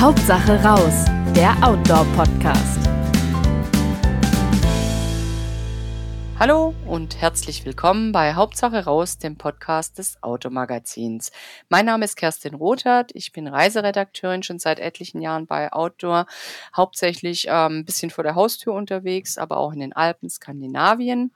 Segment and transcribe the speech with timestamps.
[0.00, 2.88] Hauptsache raus, der Outdoor-Podcast.
[6.38, 11.32] Hallo und herzlich willkommen bei Hauptsache raus, dem Podcast des Automagazins.
[11.68, 16.26] Mein Name ist Kerstin Rothert, ich bin Reiseredakteurin schon seit etlichen Jahren bei Outdoor,
[16.76, 21.32] hauptsächlich ähm, ein bisschen vor der Haustür unterwegs, aber auch in den Alpen, Skandinavien.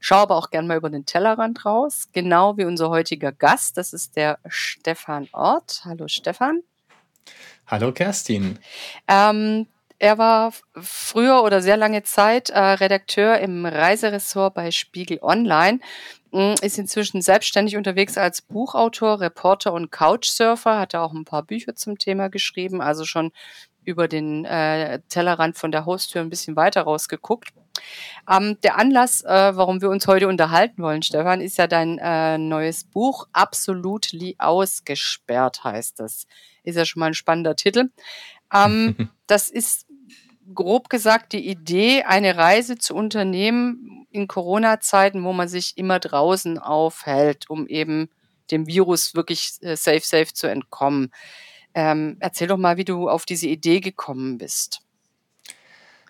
[0.00, 3.92] Schau aber auch gern mal über den Tellerrand raus, genau wie unser heutiger Gast, das
[3.92, 5.82] ist der Stefan Ort.
[5.84, 6.64] Hallo Stefan.
[7.70, 8.58] Hallo Kerstin.
[9.08, 9.66] Ähm,
[9.98, 15.78] er war früher oder sehr lange Zeit äh, Redakteur im Reiseressort bei Spiegel Online,
[16.32, 21.74] hm, ist inzwischen selbstständig unterwegs als Buchautor, Reporter und Couchsurfer, hat auch ein paar Bücher
[21.74, 23.32] zum Thema geschrieben, also schon
[23.84, 27.48] über den äh, Tellerrand von der Haustür ein bisschen weiter rausgeguckt.
[28.28, 32.38] Ähm, der Anlass, äh, warum wir uns heute unterhalten wollen, Stefan, ist ja dein äh,
[32.38, 36.26] neues Buch, Absolutely ausgesperrt heißt es.
[36.62, 37.90] Ist ja schon mal ein spannender Titel.
[38.52, 39.86] Ähm, das ist
[40.54, 46.58] grob gesagt die Idee, eine Reise zu unternehmen in Corona-Zeiten, wo man sich immer draußen
[46.58, 48.08] aufhält, um eben
[48.50, 51.12] dem Virus wirklich äh, safe, safe zu entkommen.
[51.74, 54.80] Ähm, erzähl doch mal, wie du auf diese Idee gekommen bist.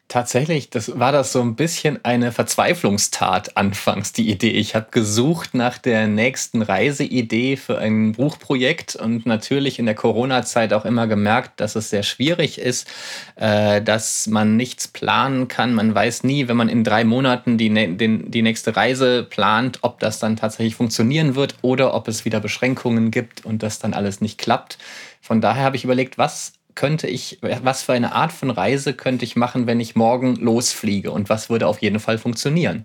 [0.08, 4.52] Tatsächlich, das war das so ein bisschen eine Verzweiflungstat anfangs, die Idee.
[4.52, 10.72] Ich habe gesucht nach der nächsten Reiseidee für ein Buchprojekt und natürlich in der Corona-Zeit
[10.72, 12.88] auch immer gemerkt, dass es sehr schwierig ist,
[13.36, 15.74] äh, dass man nichts planen kann.
[15.74, 20.00] Man weiß nie, wenn man in drei Monaten die, den, die nächste Reise plant, ob
[20.00, 24.22] das dann tatsächlich funktionieren wird oder ob es wieder Beschränkungen gibt und das dann alles
[24.22, 24.78] nicht klappt.
[25.20, 29.24] Von daher habe ich überlegt, was könnte ich, was für eine Art von Reise könnte
[29.24, 32.84] ich machen, wenn ich morgen losfliege und was würde auf jeden Fall funktionieren?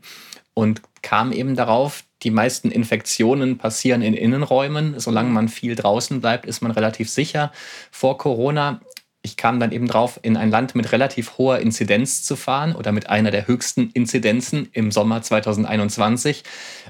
[0.55, 4.99] Und kam eben darauf, die meisten Infektionen passieren in Innenräumen.
[4.99, 7.51] Solange man viel draußen bleibt, ist man relativ sicher
[7.91, 8.81] vor Corona
[9.25, 12.91] ich kam dann eben drauf, in ein Land mit relativ hoher Inzidenz zu fahren oder
[12.91, 16.43] mit einer der höchsten Inzidenzen im Sommer 2021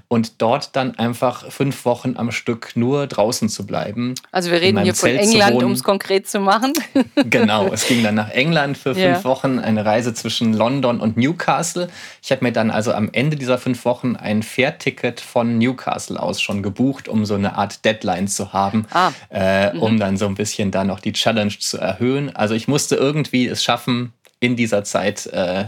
[0.08, 4.16] und dort dann einfach fünf Wochen am Stück nur draußen zu bleiben.
[4.32, 6.74] Also wir reden hier von Zelt England, um es konkret zu machen.
[7.30, 9.24] genau, es ging dann nach England für fünf yeah.
[9.24, 11.88] Wochen, eine Reise zwischen London und Newcastle.
[12.24, 16.42] Ich habe mir dann also am Ende dieser fünf Wochen ein Fährticket von Newcastle aus
[16.42, 19.12] schon gebucht, um so eine Art Deadline zu haben, ah.
[19.30, 20.00] äh, um mhm.
[20.00, 22.36] dann so ein bisschen da noch die Challenge zu erhöhen schön.
[22.36, 25.66] Also ich musste irgendwie es schaffen, in dieser Zeit äh,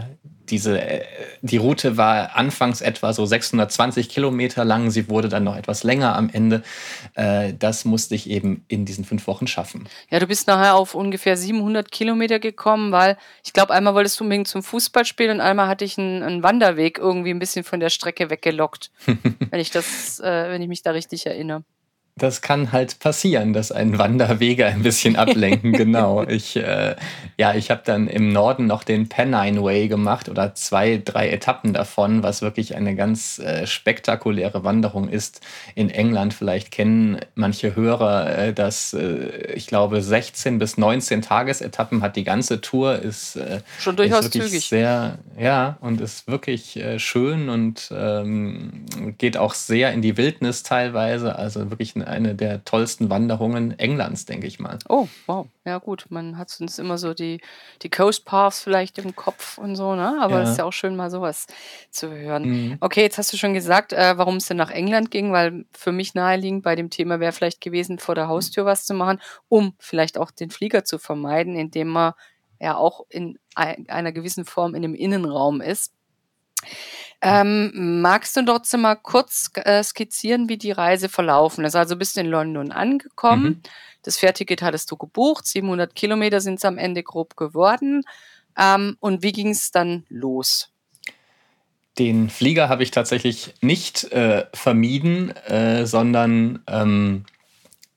[0.50, 1.04] diese, äh,
[1.40, 4.90] die Route war anfangs etwa so 620 Kilometer lang.
[4.90, 6.62] Sie wurde dann noch etwas länger am Ende.
[7.14, 9.88] Äh, das musste ich eben in diesen fünf Wochen schaffen.
[10.10, 14.24] Ja, du bist nachher auf ungefähr 700 Kilometer gekommen, weil ich glaube, einmal wolltest du
[14.24, 17.90] unbedingt zum Fußballspiel und einmal hatte ich einen, einen Wanderweg irgendwie ein bisschen von der
[17.90, 21.64] Strecke weggelockt, wenn ich das, äh, wenn ich mich da richtig erinnere
[22.16, 25.72] das kann halt passieren, dass ein Wanderwege ein bisschen ablenken.
[25.74, 26.24] genau.
[26.24, 26.96] Ich, äh,
[27.36, 31.74] ja, ich habe dann im Norden noch den Pennine Way gemacht oder zwei, drei Etappen
[31.74, 35.40] davon, was wirklich eine ganz äh, spektakuläre Wanderung ist.
[35.74, 42.02] In England vielleicht kennen manche Hörer äh, dass äh, ich glaube, 16 bis 19 Tagesetappen
[42.02, 42.96] hat die ganze Tour.
[42.96, 44.68] Ist äh, schon durchaus ist zügig.
[44.68, 48.86] Sehr, ja, und ist wirklich äh, schön und ähm,
[49.18, 51.36] geht auch sehr in die Wildnis teilweise.
[51.36, 54.78] Also wirklich eine eine der tollsten Wanderungen Englands, denke ich mal.
[54.88, 55.46] Oh, wow.
[55.64, 56.06] Ja, gut.
[56.08, 57.40] Man hat sonst immer so die,
[57.82, 60.18] die Coast Paths vielleicht im Kopf und so, ne?
[60.20, 60.52] Aber es ja.
[60.52, 61.46] ist ja auch schön, mal sowas
[61.90, 62.44] zu hören.
[62.44, 62.76] Mhm.
[62.80, 65.92] Okay, jetzt hast du schon gesagt, äh, warum es denn nach England ging, weil für
[65.92, 69.74] mich naheliegend bei dem Thema wäre vielleicht gewesen, vor der Haustür was zu machen, um
[69.78, 72.12] vielleicht auch den Flieger zu vermeiden, indem man
[72.60, 75.92] ja auch in einer gewissen Form in dem Innenraum ist.
[77.22, 81.74] Ähm, magst du dort mal kurz äh, skizzieren, wie die Reise verlaufen ist?
[81.74, 83.60] Also bist du in London angekommen, mhm.
[84.02, 88.02] das Fährticket hattest du gebucht, 700 Kilometer sind es am Ende grob geworden.
[88.58, 90.70] Ähm, und wie ging es dann los?
[91.98, 97.24] Den Flieger habe ich tatsächlich nicht äh, vermieden, äh, sondern ähm,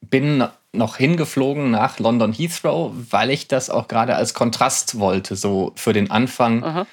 [0.01, 5.73] bin noch hingeflogen nach London Heathrow, weil ich das auch gerade als Kontrast wollte, so
[5.75, 6.87] für den Anfang, Aha.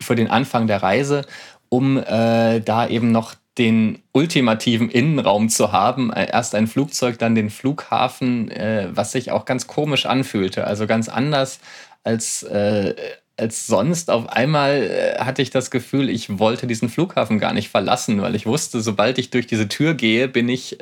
[0.00, 1.24] für den Anfang der Reise
[1.70, 6.12] um äh, da eben noch den ultimativen Innenraum zu haben.
[6.12, 10.66] Äh, erst ein Flugzeug, dann den Flughafen, äh, was sich auch ganz komisch anfühlte.
[10.66, 11.60] Also ganz anders
[12.04, 12.94] als, äh,
[13.36, 14.10] als sonst.
[14.10, 18.34] Auf einmal äh, hatte ich das Gefühl, ich wollte diesen Flughafen gar nicht verlassen, weil
[18.34, 20.78] ich wusste, sobald ich durch diese Tür gehe, bin ich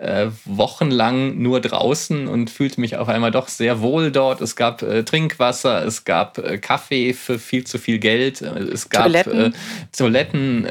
[0.00, 4.40] äh, äh, wochenlang nur draußen und fühlte mich auf einmal doch sehr wohl dort.
[4.40, 8.88] Es gab äh, Trinkwasser, es gab äh, Kaffee für viel zu viel Geld, äh, es
[8.88, 9.54] gab Toiletten,
[9.96, 10.66] Toiletten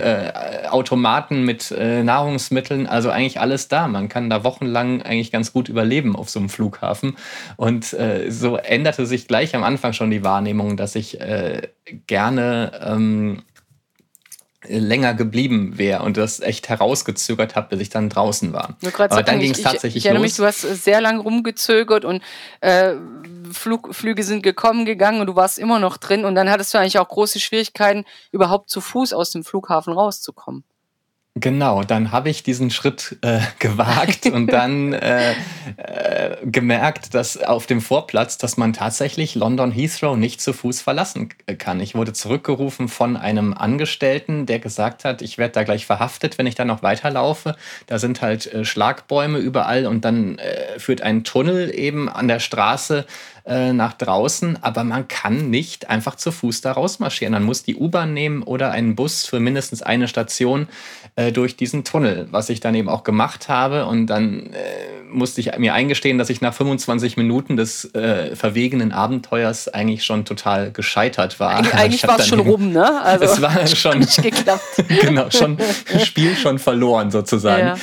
[0.69, 3.87] Automaten mit Nahrungsmitteln, also eigentlich alles da.
[3.87, 7.15] Man kann da wochenlang eigentlich ganz gut überleben auf so einem Flughafen.
[7.57, 7.95] Und
[8.29, 11.17] so änderte sich gleich am Anfang schon die Wahrnehmung, dass ich
[12.07, 13.41] gerne ähm,
[14.67, 18.75] länger geblieben wäre und das echt herausgezögert habe, bis ich dann draußen war.
[19.09, 20.31] Aber dann ging es tatsächlich ich, ich erinnere los.
[20.31, 22.21] mich, du hast sehr lange rumgezögert und
[22.59, 22.95] äh,
[23.51, 26.77] Flug, Flüge sind gekommen, gegangen und du warst immer noch drin und dann hattest du
[26.77, 30.63] eigentlich auch große Schwierigkeiten, überhaupt zu Fuß aus dem Flughafen rauszukommen.
[31.35, 35.31] Genau, dann habe ich diesen Schritt äh, gewagt und dann äh,
[35.77, 41.29] äh, gemerkt, dass auf dem Vorplatz, dass man tatsächlich London Heathrow nicht zu Fuß verlassen
[41.57, 41.79] kann.
[41.79, 46.47] Ich wurde zurückgerufen von einem Angestellten, der gesagt hat, ich werde da gleich verhaftet, wenn
[46.47, 47.55] ich da noch weiterlaufe.
[47.85, 52.39] Da sind halt äh, Schlagbäume überall und dann äh, führt ein Tunnel eben an der
[52.39, 53.05] Straße
[53.49, 57.33] äh, nach draußen, aber man kann nicht einfach zu Fuß da rausmarschieren.
[57.33, 60.67] Man muss die U-Bahn nehmen oder einen Bus für mindestens eine Station
[61.15, 63.87] äh, durch diesen Tunnel, was ich dann eben auch gemacht habe.
[63.87, 68.91] Und dann äh, musste ich mir eingestehen, dass ich nach 25 Minuten des äh, verwegenen
[68.91, 71.57] Abenteuers eigentlich schon total gescheitert war.
[71.57, 73.01] Eig eigentlich war es schon rum, ne?
[73.03, 74.61] Also es war schon nicht geklappt.
[75.01, 75.57] genau, schon
[76.03, 77.67] Spiel schon verloren sozusagen.
[77.67, 77.77] Ja.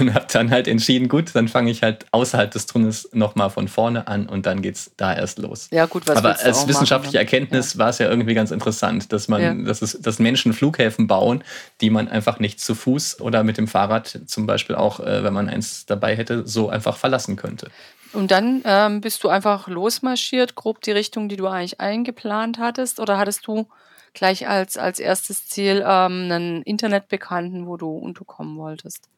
[0.00, 3.68] Und habe dann halt entschieden, gut, dann fange ich halt außerhalb des Tunnels nochmal von
[3.68, 5.68] vorne an und dann geht's da erst los.
[5.70, 7.78] Ja, gut, was Aber als wissenschaftliche machen, Erkenntnis ja.
[7.80, 9.54] war es ja irgendwie ganz interessant, dass man, ja.
[9.54, 11.42] dass, es, dass Menschen Flughäfen bauen,
[11.80, 15.32] die man einfach nicht zu Fuß oder mit dem Fahrrad zum Beispiel auch, äh, wenn
[15.32, 17.70] man eins dabei hätte, so einfach verlassen könnte.
[18.12, 23.00] Und dann ähm, bist du einfach losmarschiert, grob die Richtung, die du eigentlich eingeplant hattest,
[23.00, 23.66] oder hattest du
[24.12, 29.08] gleich als, als erstes Ziel ähm, einen Internetbekannten, wo du unterkommen wolltest?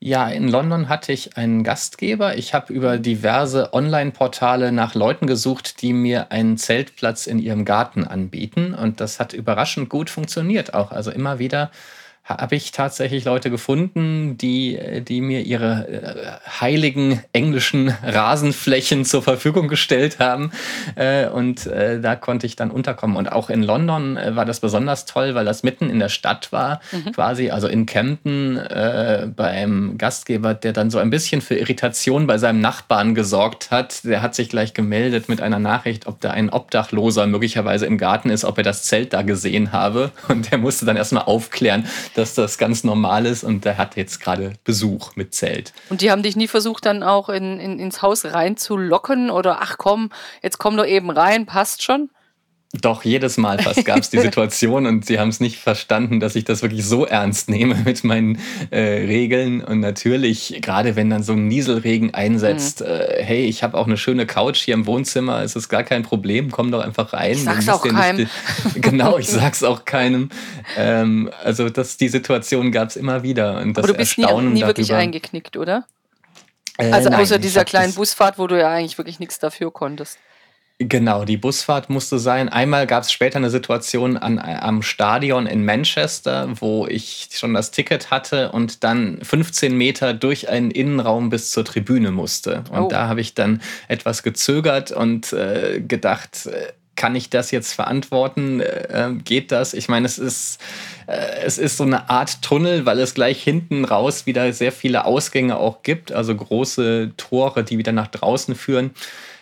[0.00, 2.36] Ja, in London hatte ich einen Gastgeber.
[2.36, 8.04] Ich habe über diverse Online-Portale nach Leuten gesucht, die mir einen Zeltplatz in ihrem Garten
[8.04, 8.74] anbieten.
[8.74, 10.90] Und das hat überraschend gut funktioniert auch.
[10.90, 11.70] Also immer wieder
[12.24, 19.68] habe ich tatsächlich Leute gefunden, die, die mir ihre äh, heiligen englischen Rasenflächen zur Verfügung
[19.68, 20.50] gestellt haben.
[20.96, 23.18] Äh, und äh, da konnte ich dann unterkommen.
[23.18, 26.50] Und auch in London äh, war das besonders toll, weil das mitten in der Stadt
[26.50, 27.12] war, mhm.
[27.12, 32.38] quasi, also in Camden äh, beim Gastgeber, der dann so ein bisschen für Irritation bei
[32.38, 34.02] seinem Nachbarn gesorgt hat.
[34.04, 38.30] Der hat sich gleich gemeldet mit einer Nachricht, ob da ein Obdachloser möglicherweise im Garten
[38.30, 40.10] ist, ob er das Zelt da gesehen habe.
[40.28, 44.20] Und der musste dann erstmal aufklären, dass das ganz normal ist und der hat jetzt
[44.20, 45.72] gerade Besuch mit Zelt.
[45.90, 49.76] Und die haben dich nie versucht, dann auch in, in, ins Haus reinzulocken oder ach
[49.78, 50.10] komm,
[50.42, 52.10] jetzt komm doch eben rein, passt schon?
[52.80, 56.34] Doch, jedes Mal fast gab es die Situation und sie haben es nicht verstanden, dass
[56.34, 58.38] ich das wirklich so ernst nehme mit meinen
[58.70, 59.62] äh, Regeln.
[59.62, 62.86] Und natürlich, gerade wenn dann so ein Nieselregen einsetzt, mhm.
[62.86, 66.02] äh, hey, ich habe auch eine schöne Couch hier im Wohnzimmer, es ist gar kein
[66.02, 67.32] Problem, komm doch einfach rein.
[67.32, 68.16] Ich sag's auch keinem.
[68.16, 70.30] Nicht, genau, ich sag's auch keinem.
[70.76, 73.60] Ähm, also das, die Situation gab es immer wieder.
[73.60, 75.86] Und das Aber du bist Erstaunen nie, nie wirklich eingeknickt, oder?
[76.78, 80.18] Äh, also nein, außer dieser kleinen Busfahrt, wo du ja eigentlich wirklich nichts dafür konntest.
[80.78, 82.48] Genau, die Busfahrt musste sein.
[82.48, 87.70] Einmal gab es später eine Situation an, am Stadion in Manchester, wo ich schon das
[87.70, 92.64] Ticket hatte und dann 15 Meter durch einen Innenraum bis zur Tribüne musste.
[92.72, 92.88] Und oh.
[92.88, 98.58] da habe ich dann etwas gezögert und äh, gedacht, äh, kann ich das jetzt verantworten?
[98.58, 99.74] Äh, geht das?
[99.74, 100.60] Ich meine, es ist,
[101.06, 105.04] äh, es ist so eine Art Tunnel, weil es gleich hinten raus wieder sehr viele
[105.04, 108.90] Ausgänge auch gibt, also große Tore, die wieder nach draußen führen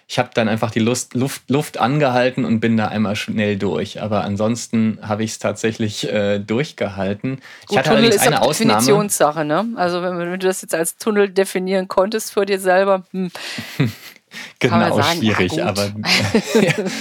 [0.09, 4.02] ich habe dann einfach die Lust, Luft, Luft angehalten und bin da einmal schnell durch.
[4.02, 7.37] Aber ansonsten habe ich es tatsächlich äh, durchgehalten.
[7.37, 8.73] Gut, ich hatte Tunnel ist eine Ausnahme.
[8.75, 9.66] Definitionssache, ne?
[9.76, 13.04] Also wenn, wenn, du das jetzt als Tunnel definieren konntest für dir selber.
[13.12, 13.30] Hm.
[14.59, 15.90] genau, sagen, schwierig, ja, aber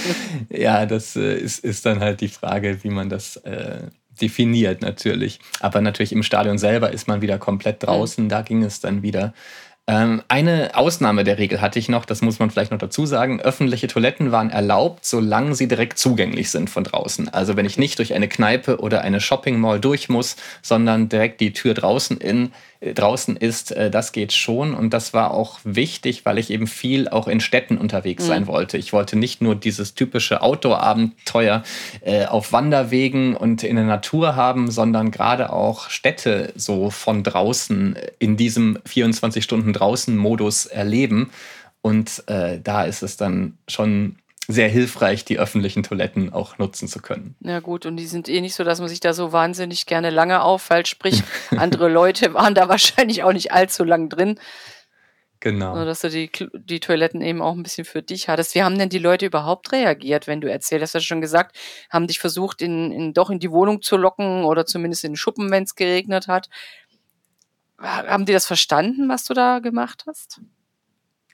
[0.50, 3.88] ja, das äh, ist, ist dann halt die Frage, wie man das äh,
[4.20, 5.40] definiert natürlich.
[5.60, 8.28] Aber natürlich im Stadion selber ist man wieder komplett draußen, mhm.
[8.28, 9.34] da ging es dann wieder.
[9.88, 13.40] Ähm, eine Ausnahme der Regel hatte ich noch, das muss man vielleicht noch dazu sagen.
[13.40, 17.28] Öffentliche Toiletten waren erlaubt, solange sie direkt zugänglich sind von draußen.
[17.28, 21.40] Also wenn ich nicht durch eine Kneipe oder eine Shopping Mall durch muss, sondern direkt
[21.40, 24.74] die Tür draußen in draußen ist, äh, das geht schon.
[24.74, 28.28] Und das war auch wichtig, weil ich eben viel auch in Städten unterwegs mhm.
[28.28, 28.78] sein wollte.
[28.78, 31.62] Ich wollte nicht nur dieses typische Outdoor-Abenteuer
[32.00, 37.96] äh, auf Wanderwegen und in der Natur haben, sondern gerade auch Städte so von draußen
[38.18, 41.30] in diesem 24 Stunden draußen Modus erleben.
[41.82, 44.16] Und äh, da ist es dann schon
[44.52, 47.34] sehr hilfreich, die öffentlichen Toiletten auch nutzen zu können.
[47.40, 50.10] Ja gut, und die sind eh nicht so, dass man sich da so wahnsinnig gerne
[50.10, 50.88] lange auffällt.
[50.88, 51.22] Sprich,
[51.56, 54.38] andere Leute waren da wahrscheinlich auch nicht allzu lang drin.
[55.42, 55.74] Genau.
[55.74, 58.54] So, dass du die, die Toiletten eben auch ein bisschen für dich hattest.
[58.54, 60.94] Wie haben denn die Leute überhaupt reagiert, wenn du erzählt hast?
[60.94, 61.56] Du hast schon gesagt,
[61.90, 65.16] haben dich versucht, in, in, doch in die Wohnung zu locken oder zumindest in den
[65.16, 66.48] Schuppen, wenn es geregnet hat.
[67.76, 70.40] Haben die das verstanden, was du da gemacht hast?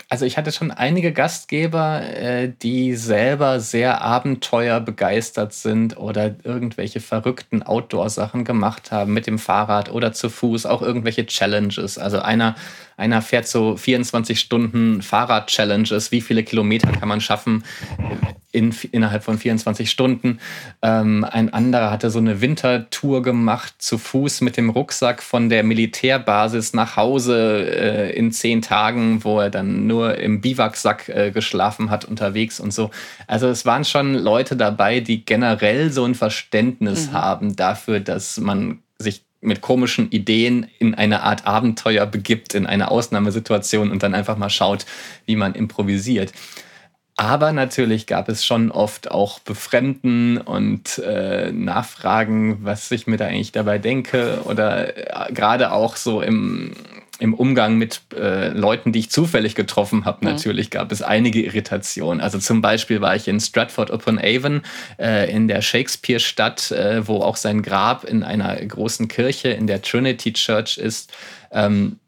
[0.09, 7.63] Also ich hatte schon einige Gastgeber, äh, die selber sehr abenteuerbegeistert sind oder irgendwelche verrückten
[7.63, 11.99] Outdoor-Sachen gemacht haben mit dem Fahrrad oder zu Fuß, auch irgendwelche Challenges.
[11.99, 12.55] Also einer
[12.99, 16.11] einer fährt so 24 Stunden Fahrrad-Challenges.
[16.11, 17.63] Wie viele Kilometer kann man schaffen
[18.51, 20.41] in, innerhalb von 24 Stunden?
[20.83, 25.63] Ähm, ein anderer hatte so eine Wintertour gemacht, zu Fuß mit dem Rucksack von der
[25.63, 31.91] Militärbasis nach Hause äh, in zehn Tagen, wo er dann nur im Biwaksack äh, geschlafen
[31.91, 32.91] hat unterwegs und so.
[33.29, 37.13] Also es waren schon Leute dabei, die generell so ein Verständnis mhm.
[37.13, 38.81] haben dafür, dass man
[39.41, 44.51] mit komischen Ideen in eine Art Abenteuer begibt, in eine Ausnahmesituation und dann einfach mal
[44.51, 44.85] schaut,
[45.27, 46.33] wie man improvisiert.
[47.17, 53.27] Aber natürlich gab es schon oft auch Befremden und äh, Nachfragen, was ich mir da
[53.27, 54.43] eigentlich dabei denke.
[54.45, 56.75] Oder äh, gerade auch so im,
[57.19, 60.33] im Umgang mit äh, Leuten, die ich zufällig getroffen habe, mhm.
[60.33, 62.21] natürlich gab es einige Irritationen.
[62.21, 64.63] Also zum Beispiel war ich in Stratford upon Avon
[64.99, 69.83] äh, in der Shakespeare-Stadt, äh, wo auch sein Grab in einer großen Kirche in der
[69.83, 71.13] Trinity Church ist.
[71.51, 71.99] Ähm,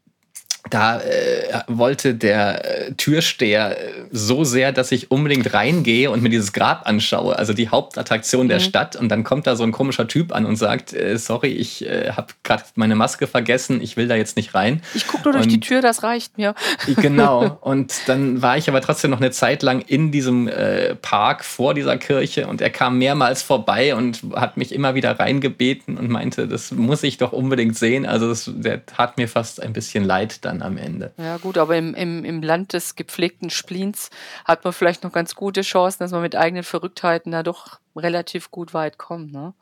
[0.73, 6.29] da äh, wollte der äh, Türsteher äh, so sehr, dass ich unbedingt reingehe und mir
[6.29, 8.63] dieses Grab anschaue, also die Hauptattraktion der mhm.
[8.63, 8.95] Stadt.
[8.95, 12.11] Und dann kommt da so ein komischer Typ an und sagt, äh, sorry, ich äh,
[12.11, 14.81] habe gerade meine Maske vergessen, ich will da jetzt nicht rein.
[14.93, 16.55] Ich gucke nur durch und, die Tür, das reicht mir.
[16.95, 17.41] Genau.
[17.61, 21.73] Und dann war ich aber trotzdem noch eine Zeit lang in diesem äh, Park vor
[21.73, 26.47] dieser Kirche und er kam mehrmals vorbei und hat mich immer wieder reingebeten und meinte,
[26.47, 28.05] das muss ich doch unbedingt sehen.
[28.05, 31.13] Also das, der tat mir fast ein bisschen leid dann am Ende.
[31.17, 34.09] Ja, gut, aber im, im, im Land des gepflegten Spleens
[34.45, 38.51] hat man vielleicht noch ganz gute Chancen, dass man mit eigenen Verrücktheiten da doch relativ
[38.51, 39.31] gut weit kommt.
[39.31, 39.53] Ne?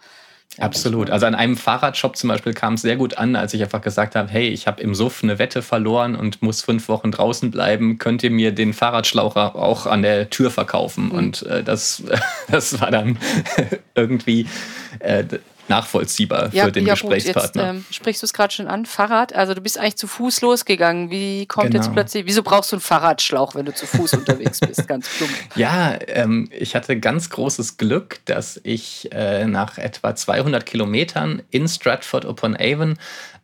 [0.58, 1.10] Absolut.
[1.10, 4.15] Also an einem Fahrradshop zum Beispiel kam es sehr gut an, als ich einfach gesagt
[4.15, 7.98] habe, hey, ich habe im Suff eine Wette verloren und muss fünf Wochen draußen bleiben.
[7.98, 11.06] Könnt ihr mir den Fahrradschlauch auch an der Tür verkaufen?
[11.06, 11.12] Mhm.
[11.12, 12.03] Und äh, das,
[12.50, 13.18] das war dann
[13.96, 14.48] irgendwie
[15.00, 15.24] äh,
[15.70, 17.74] nachvollziehbar ja, für den ja, Gesprächspartner.
[17.74, 20.08] Gut, jetzt, ähm, sprichst du es gerade schon an, Fahrrad, also du bist eigentlich zu
[20.08, 21.10] Fuß losgegangen.
[21.10, 21.84] Wie kommt genau.
[21.84, 25.32] jetzt plötzlich, wieso brauchst du einen Fahrradschlauch, wenn du zu Fuß unterwegs bist, ganz plump?
[25.56, 31.68] Ja, ähm, ich hatte ganz großes Glück, dass ich äh, nach etwa 200 Kilometern in
[31.68, 32.98] Stratford upon Avon äh,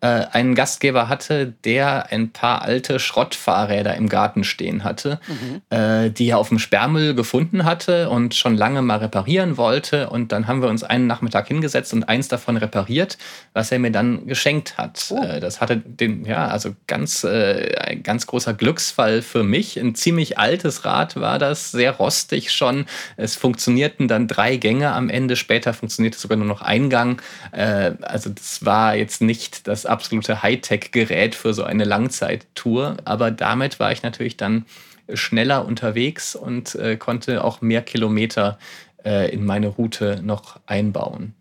[0.06, 5.62] einen Gastgeber hatte, der ein paar alte Schrottfahrräder im Garten stehen hatte, mhm.
[5.76, 10.10] äh, die er auf dem Sperrmüll gefunden hatte und schon lange mal reparieren wollte.
[10.10, 13.18] Und dann haben wir uns einen Nachmittag hingesetzt und eins davon repariert,
[13.54, 15.06] was er mir dann geschenkt hat.
[15.10, 15.24] Oh.
[15.24, 19.78] Äh, das hatte den, ja, also ganz, äh, ein ganz großer Glücksfall für mich.
[19.78, 22.86] Ein ziemlich altes Rad war das, sehr rostig schon.
[23.18, 25.36] Es funktionierten dann drei Gänge am Ende.
[25.36, 27.22] Später funktionierte sogar nur noch ein Gang.
[27.52, 32.98] Äh, also das war jetzt nicht das absolute Hightech-Gerät für so eine Langzeittour.
[33.06, 34.66] Aber damit war ich natürlich dann
[35.14, 38.58] schneller unterwegs und äh, konnte auch mehr Kilometer
[39.04, 41.34] äh, in meine Route noch einbauen.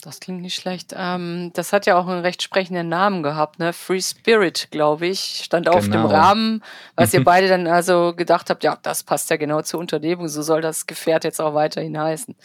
[0.00, 0.94] Das klingt nicht schlecht.
[0.96, 3.72] Ähm, das hat ja auch einen recht sprechenden Namen gehabt, ne?
[3.72, 6.06] Free Spirit, glaube ich, stand auf genau.
[6.06, 6.62] dem Rahmen,
[6.94, 10.42] was ihr beide dann also gedacht habt, ja, das passt ja genau zur Unternehmung, so
[10.42, 12.36] soll das Gefährt jetzt auch weiterhin heißen.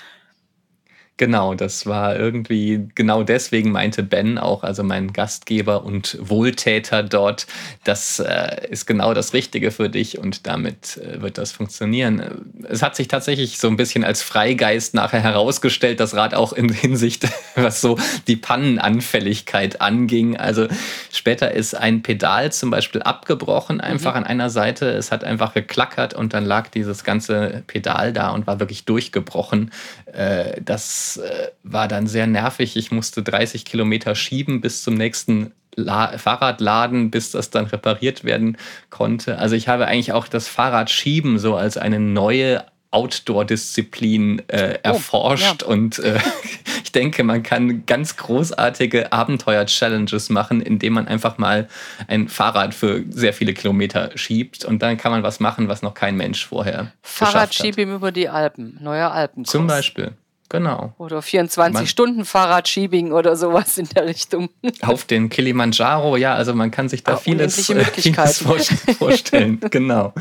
[1.17, 7.45] Genau, das war irgendwie, genau deswegen meinte Ben auch, also mein Gastgeber und Wohltäter dort,
[7.83, 12.51] das äh, ist genau das Richtige für dich und damit äh, wird das funktionieren.
[12.67, 16.69] Es hat sich tatsächlich so ein bisschen als Freigeist nachher herausgestellt, das Rad auch in
[16.73, 20.37] Hinsicht, was so die Pannenanfälligkeit anging.
[20.37, 20.67] Also
[21.11, 24.17] später ist ein Pedal zum Beispiel abgebrochen, einfach mhm.
[24.17, 24.89] an einer Seite.
[24.89, 29.69] Es hat einfach geklackert und dann lag dieses ganze Pedal da und war wirklich durchgebrochen.
[30.11, 32.75] Äh, das äh, war dann sehr nervig.
[32.75, 38.57] Ich musste 30 Kilometer schieben bis zum nächsten La Fahrradladen, bis das dann repariert werden
[38.89, 39.39] konnte.
[39.39, 45.67] Also ich habe eigentlich auch das Fahrradschieben so als eine neue Outdoor-Disziplin äh, erforscht oh,
[45.67, 45.73] ja.
[45.73, 46.19] und äh,
[46.83, 51.67] ich denke, man kann ganz großartige Abenteuer-Challenges machen, indem man einfach mal
[52.07, 55.95] ein Fahrrad für sehr viele Kilometer schiebt und dann kann man was machen, was noch
[55.95, 59.43] kein Mensch vorher Fahrradschieben über die Alpen, neuer Alpen.
[59.43, 60.11] Zum Beispiel.
[60.53, 60.93] Genau.
[60.99, 64.49] Oder 24-Stunden-Fahrradschiebing oder sowas in der Richtung.
[64.83, 68.59] Auf den Kilimanjaro, ja, also man kann sich da Ah, vieles, unendliche vieles vor-
[68.95, 69.59] vorstellen.
[69.71, 70.13] genau.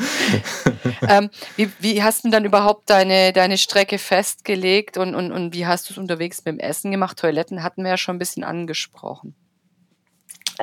[1.07, 5.67] ähm, wie, wie hast du dann überhaupt deine, deine Strecke festgelegt und, und, und wie
[5.67, 7.19] hast du es unterwegs mit dem Essen gemacht?
[7.19, 9.35] Toiletten hatten wir ja schon ein bisschen angesprochen.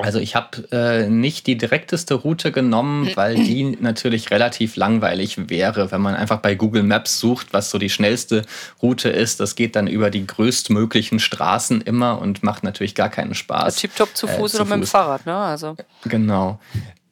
[0.02, 5.90] Also ich habe äh, nicht die direkteste Route genommen, weil die natürlich relativ langweilig wäre,
[5.92, 8.42] wenn man einfach bei Google Maps sucht, was so die schnellste
[8.82, 9.40] Route ist.
[9.40, 13.76] Das geht dann über die größtmöglichen Straßen immer und macht natürlich gar keinen Spaß.
[13.76, 14.90] Tipptopp zu Äh, Fuß zu oder mit dem Fuß.
[14.90, 15.36] Fahrrad, ne?
[15.36, 15.76] Also.
[16.04, 16.58] Genau.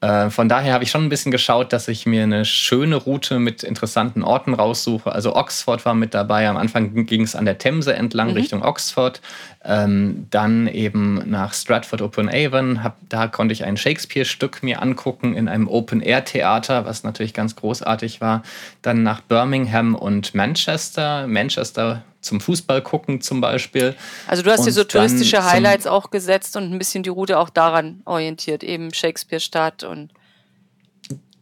[0.00, 3.40] Äh, von daher habe ich schon ein bisschen geschaut, dass ich mir eine schöne Route
[3.40, 5.11] mit interessanten Orten raussuche.
[5.11, 6.49] Also Oxford war mit dabei.
[6.49, 8.35] Am Anfang ging es an der Themse entlang Mhm.
[8.35, 9.21] Richtung Oxford.
[9.64, 12.85] Ähm, dann eben nach Stratford upon Avon.
[12.85, 18.21] Hab, da konnte ich ein Shakespeare-Stück mir angucken in einem Open-Air-Theater, was natürlich ganz großartig
[18.21, 18.43] war.
[18.83, 21.26] Dann nach Birmingham und Manchester.
[21.26, 23.95] Manchester zum Fußball gucken zum Beispiel.
[24.27, 27.51] Also du hast dir so touristische Highlights auch gesetzt und ein bisschen die Route auch
[27.51, 30.11] daran orientiert, eben Shakespeare-Stadt und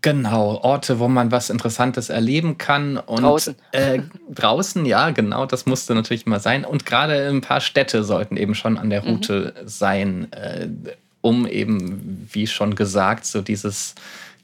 [0.02, 2.96] Genau, Orte, wo man was Interessantes erleben kann.
[2.96, 3.56] Und, Draußen.
[3.72, 4.02] Äh,
[4.32, 6.64] draußen, ja, genau, das musste natürlich mal sein.
[6.64, 9.08] Und gerade ein paar Städte sollten eben schon an der Mhm.
[9.08, 10.68] Route sein, äh,
[11.22, 13.96] um eben, wie schon gesagt, so dieses,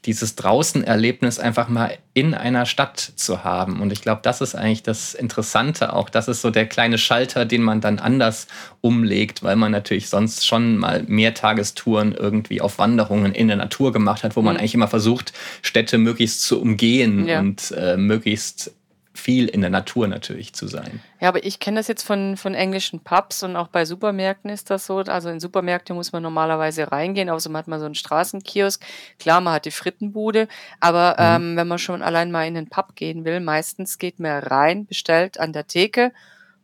[0.05, 3.81] dieses Draußen-Erlebnis einfach mal in einer Stadt zu haben.
[3.81, 6.09] Und ich glaube, das ist eigentlich das Interessante auch.
[6.09, 8.47] Das ist so der kleine Schalter, den man dann anders
[8.81, 14.23] umlegt, weil man natürlich sonst schon mal Mehrtagestouren irgendwie auf Wanderungen in der Natur gemacht
[14.23, 14.59] hat, wo man Mhm.
[14.59, 17.39] eigentlich immer versucht, Städte möglichst zu umgehen Ja.
[17.39, 18.71] und äh, möglichst
[19.13, 21.01] viel in der Natur natürlich zu sein.
[21.19, 24.69] Ja, aber ich kenne das jetzt von, von englischen Pubs und auch bei Supermärkten ist
[24.69, 24.97] das so.
[24.97, 28.83] Also in Supermärkte muss man normalerweise reingehen, außerdem hat man so einen Straßenkiosk.
[29.19, 30.47] Klar, man hat die Frittenbude,
[30.79, 34.43] aber ähm, wenn man schon allein mal in den Pub gehen will, meistens geht man
[34.43, 36.11] rein, bestellt an der Theke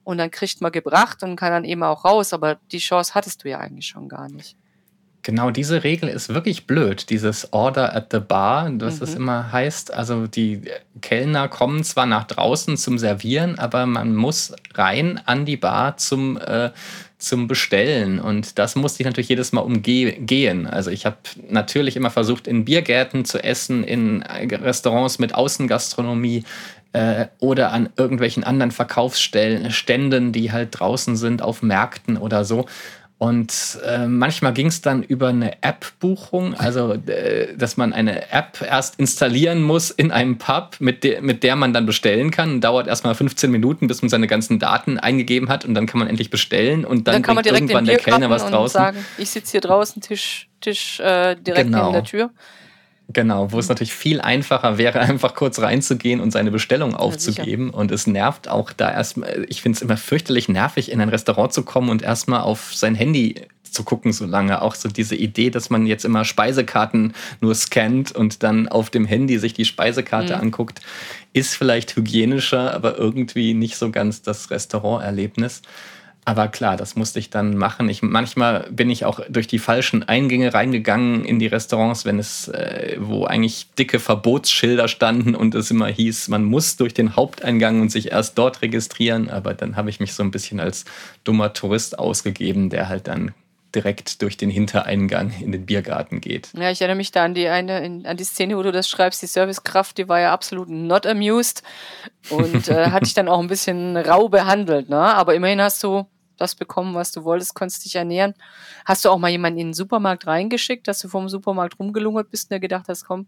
[0.03, 2.33] und dann kriegt man gebracht und kann dann eben auch raus.
[2.33, 4.57] Aber die Chance hattest du ja eigentlich schon gar nicht.
[5.21, 9.17] Genau, diese Regel ist wirklich blöd, dieses Order at the Bar, das es Mhm.
[9.17, 9.93] immer heißt.
[9.93, 10.61] Also die
[11.01, 16.37] Kellner kommen zwar nach draußen zum Servieren, aber man muss rein an die Bar zum,
[16.37, 16.71] äh,
[17.17, 18.19] zum Bestellen.
[18.19, 20.65] Und das musste ich natürlich jedes Mal umgehen.
[20.65, 21.17] Also ich habe
[21.49, 26.45] natürlich immer versucht, in Biergärten zu essen, in Restaurants mit Außengastronomie
[26.93, 32.67] äh, oder an irgendwelchen anderen Verkaufsstellen, Ständen, die halt draußen sind, auf Märkten oder so.
[33.19, 38.61] Und äh, manchmal ging es dann über eine App-Buchung, also äh, dass man eine App
[38.65, 42.61] erst installieren muss in einem Pub, mit, der mit der man dann bestellen kann.
[42.61, 46.07] Dauert erstmal 15 Minuten, bis man seine ganzen Daten eingegeben hat und dann kann man
[46.07, 48.79] endlich bestellen und dann, Dann, kann man direkt irgendwann der Kellner was und draußen.
[48.79, 51.91] sagen, ich sitze hier draußen, Tisch, Tisch äh, direkt Genau.
[51.91, 52.29] neben der Tür.
[53.11, 57.71] Genau, wo es natürlich viel einfacher wäre, einfach kurz reinzugehen und seine Bestellung aufzugeben.
[57.71, 61.51] und es nervt auch da erstmal, ich finde es immer fürchterlich nervig, in ein Restaurant
[61.51, 64.61] zu kommen und erstmal auf sein Handy zu gucken so lange.
[64.61, 69.05] Auch so diese Idee, dass man jetzt immer Speisekarten nur scannt und dann auf dem
[69.05, 70.41] Handy sich die Speisekarte Mhm.
[70.41, 70.81] anguckt,
[71.33, 75.61] ist vielleicht hygienischer, aber irgendwie nicht so ganz das Restauranterlebnis.
[76.29, 77.89] Aber klar, das musste ich dann machen.
[77.89, 82.49] Ich, manchmal bin ich auch durch die falschen Eingänge reingegangen in die Restaurants, wenn es,
[82.49, 87.81] äh, wo eigentlich dicke Verbotsschilder standen und es immer hieß, man muss durch den Haupteingang
[87.81, 89.31] und sich erst dort registrieren.
[89.31, 90.85] Aber dann habe ich mich so ein bisschen als
[91.23, 93.33] dummer Tourist ausgegeben, der halt dann
[93.73, 96.49] direkt durch den Hintereingang in den Biergarten geht.
[96.55, 98.87] Ja, ich erinnere mich da an die eine, in, an die Szene, wo du das
[98.87, 101.63] schreibst, die Servicekraft, die war ja absolut not amused
[102.29, 104.99] und äh, hat dich dann auch ein bisschen rau behandelt, ne?
[104.99, 106.05] Aber immerhin hast du
[106.39, 108.33] das bekommen, was du wolltest, konntest dich ernähren.
[108.85, 112.45] Hast du auch mal jemanden in den Supermarkt reingeschickt, dass du vom Supermarkt rumgelungert bist
[112.45, 113.27] und der gedacht hast, komm,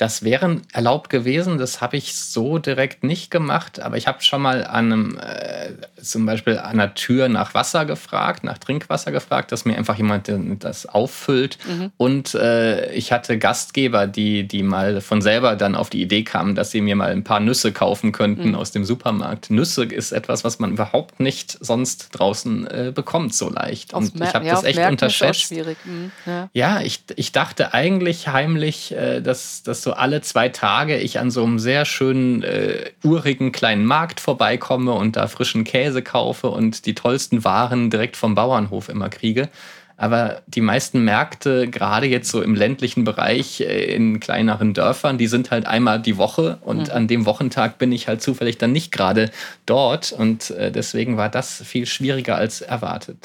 [0.00, 4.40] Das wäre erlaubt gewesen, das habe ich so direkt nicht gemacht, aber ich habe schon
[4.40, 9.52] mal an einem, äh, zum Beispiel an der Tür nach Wasser gefragt, nach Trinkwasser gefragt,
[9.52, 11.58] dass mir einfach jemand das auffüllt.
[11.68, 11.92] Mhm.
[11.98, 16.54] Und äh, ich hatte Gastgeber, die, die mal von selber dann auf die Idee kamen,
[16.54, 18.54] dass sie mir mal ein paar Nüsse kaufen könnten Mhm.
[18.54, 19.50] aus dem Supermarkt.
[19.50, 23.92] Nüsse ist etwas, was man überhaupt nicht sonst draußen äh, bekommt so leicht.
[23.92, 25.52] Und ich habe ja, das echt unterschätzt.
[25.52, 26.10] Mhm.
[26.24, 26.48] Ja.
[26.54, 31.30] Ja, ich, ich dachte eigentlich heimlich, äh, dass, dass so alle zwei Tage ich an
[31.30, 36.86] so einem sehr schönen, äh, urigen kleinen Markt vorbeikomme und da frischen Käse kaufe und
[36.86, 39.48] die tollsten Waren direkt vom Bauernhof immer kriege.
[39.96, 45.26] Aber die meisten Märkte, gerade jetzt so im ländlichen Bereich, äh, in kleineren Dörfern, die
[45.26, 46.94] sind halt einmal die Woche und Mhm.
[46.94, 49.30] an dem Wochentag bin ich halt zufällig dann nicht gerade
[49.66, 53.18] dort und äh, deswegen war das viel schwieriger als erwartet.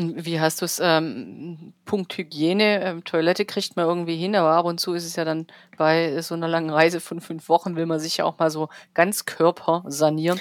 [0.00, 4.64] Wie hast du es, ähm, Punkt Hygiene, ähm, Toilette kriegt man irgendwie hin, aber ab
[4.64, 7.86] und zu ist es ja dann bei so einer langen Reise von fünf Wochen, will
[7.86, 10.38] man sich ja auch mal so ganz Körper sanieren.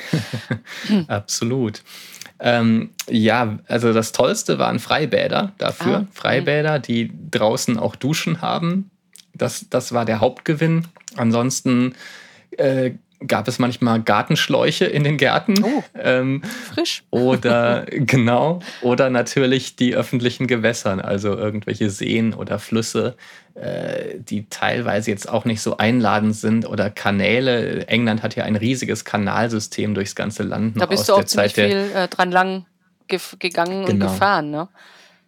[1.08, 1.82] Absolut.
[2.40, 6.06] Ähm, ja, also das Tollste waren Freibäder dafür.
[6.06, 8.92] Ah, Freibäder, die draußen auch Duschen haben.
[9.34, 10.88] Das, das war der Hauptgewinn.
[11.16, 11.96] Ansonsten
[12.52, 12.92] äh,
[13.26, 15.56] gab es manchmal Gartenschläuche in den Gärten.
[15.64, 17.04] Oh, ähm, frisch.
[17.10, 23.16] Oder genau, oder natürlich die öffentlichen Gewässern, also irgendwelche Seen oder Flüsse,
[23.56, 27.88] äh, die teilweise jetzt auch nicht so einladend sind oder Kanäle.
[27.88, 30.80] England hat ja ein riesiges Kanalsystem durchs ganze Land.
[30.80, 32.66] Da bist du auch ziemlich Zeit viel äh, dran lang
[33.08, 33.92] gegangen genau.
[33.92, 34.68] und gefahren, ne?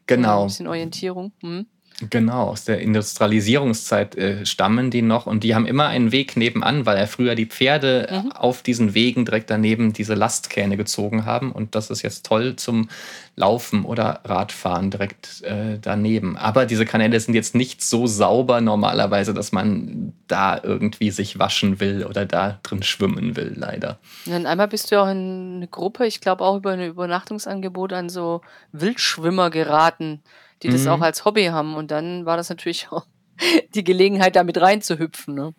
[0.05, 0.41] Genau.
[0.41, 1.31] ein bisschen Orientierung.
[1.41, 1.65] Hm.
[2.09, 6.85] Genau, aus der Industrialisierungszeit äh, stammen die noch und die haben immer einen Weg nebenan,
[6.85, 8.31] weil ja früher die Pferde mhm.
[8.31, 12.89] auf diesen Wegen direkt daneben diese Lastkähne gezogen haben und das ist jetzt toll zum
[13.35, 16.37] Laufen oder Radfahren direkt äh, daneben.
[16.37, 21.79] Aber diese Kanäle sind jetzt nicht so sauber normalerweise, dass man da irgendwie sich waschen
[21.79, 23.97] will oder da drin schwimmen will, leider.
[24.25, 27.93] Ja, und einmal bist du auch in eine Gruppe, ich glaube auch über ein Übernachtungsangebot
[27.93, 30.21] an so Wildschwimmer geraten
[30.63, 30.89] die das mhm.
[30.89, 31.75] auch als Hobby haben.
[31.75, 33.05] Und dann war das natürlich auch
[33.75, 35.35] die Gelegenheit, da mit reinzuhüpfen.
[35.35, 35.53] Ne?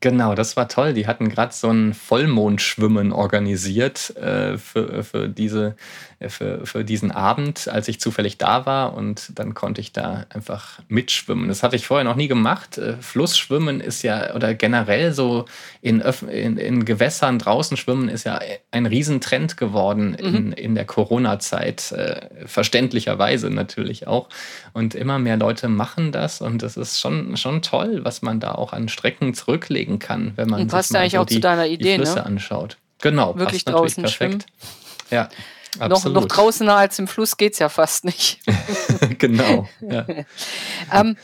[0.00, 0.92] Genau, das war toll.
[0.94, 5.76] Die hatten gerade so ein Vollmondschwimmen organisiert äh, für, für, diese,
[6.28, 8.94] für, für diesen Abend, als ich zufällig da war.
[8.94, 11.48] Und dann konnte ich da einfach mitschwimmen.
[11.48, 12.78] Das hatte ich vorher noch nie gemacht.
[12.78, 15.44] Äh, Flussschwimmen ist ja, oder generell so
[15.80, 18.40] in, in, in Gewässern draußen schwimmen, ist ja
[18.72, 20.34] ein Riesentrend geworden mhm.
[20.34, 21.92] in, in der Corona-Zeit.
[21.92, 24.28] Äh, verständlicherweise natürlich auch.
[24.72, 26.40] Und immer mehr Leute machen das.
[26.40, 30.32] Und das ist schon, schon toll, was man da auch an Strecken zurücklegt loslegen kann,
[30.36, 32.26] wenn man Und passt sich mal so auch die, zu deiner Idee, die Flüsse ne?
[32.26, 32.76] anschaut.
[33.02, 34.18] Genau, wirklich draußen perfekt.
[34.20, 34.44] Schwimmen.
[35.10, 35.28] Ja,
[35.78, 38.40] noch, noch draußener als im Fluss geht es ja fast nicht.
[39.18, 39.68] genau.
[39.80, 40.06] Ja.
[40.92, 41.16] ähm,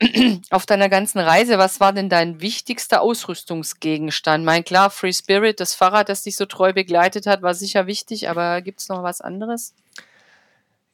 [0.50, 4.44] auf deiner ganzen Reise, was war denn dein wichtigster Ausrüstungsgegenstand?
[4.44, 8.28] Mein klar, Free Spirit, das Fahrrad, das dich so treu begleitet hat, war sicher wichtig,
[8.28, 9.74] aber gibt es noch was anderes?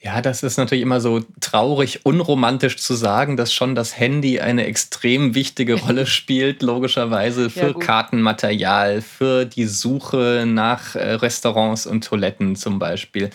[0.04, 4.66] Ja, das ist natürlich immer so traurig, unromantisch zu sagen, dass schon das Handy eine
[4.66, 12.04] extrem wichtige Rolle spielt, logischerweise für ja, Kartenmaterial, für die Suche nach äh, Restaurants und
[12.04, 13.30] Toiletten zum Beispiel,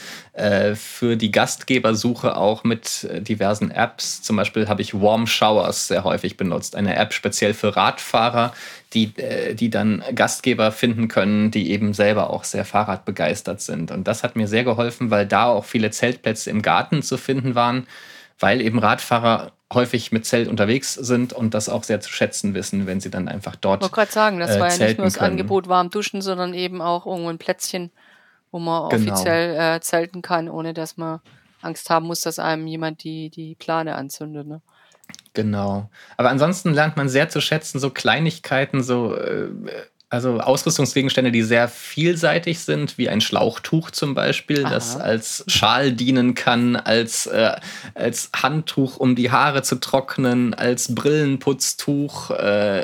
[0.75, 4.21] für die Gastgebersuche auch mit äh, diversen Apps.
[4.21, 8.53] Zum Beispiel habe ich Warm Showers sehr häufig benutzt, eine App speziell für Radfahrer,
[8.93, 13.91] die, äh, die dann Gastgeber finden können, die eben selber auch sehr Fahrradbegeistert sind.
[13.91, 17.55] Und das hat mir sehr geholfen, weil da auch viele Zeltplätze im Garten zu finden
[17.55, 17.85] waren,
[18.39, 22.87] weil eben Radfahrer häufig mit Zelt unterwegs sind und das auch sehr zu schätzen wissen,
[22.87, 23.81] wenn sie dann einfach dort.
[23.81, 25.31] Ich wollte gerade sagen, das äh, war ja nicht nur das können.
[25.31, 27.91] Angebot warm duschen, sondern eben auch irgendwo ein Plätzchen,
[28.51, 29.13] wo man genau.
[29.13, 31.19] offiziell äh, zelten kann, ohne dass man
[31.61, 34.47] Angst haben muss, dass einem jemand die, die Plane anzündet.
[34.47, 34.61] Ne?
[35.33, 35.89] Genau.
[36.17, 39.49] Aber ansonsten lernt man sehr zu schätzen, so Kleinigkeiten, so äh,
[40.11, 44.73] also Ausrüstungsgegenstände, die sehr vielseitig sind, wie ein Schlauchtuch zum Beispiel, Aha.
[44.73, 47.51] das als Schal dienen kann, als, äh,
[47.93, 52.33] als Handtuch, um die Haare zu trocknen, als Brillenputztuch, äh,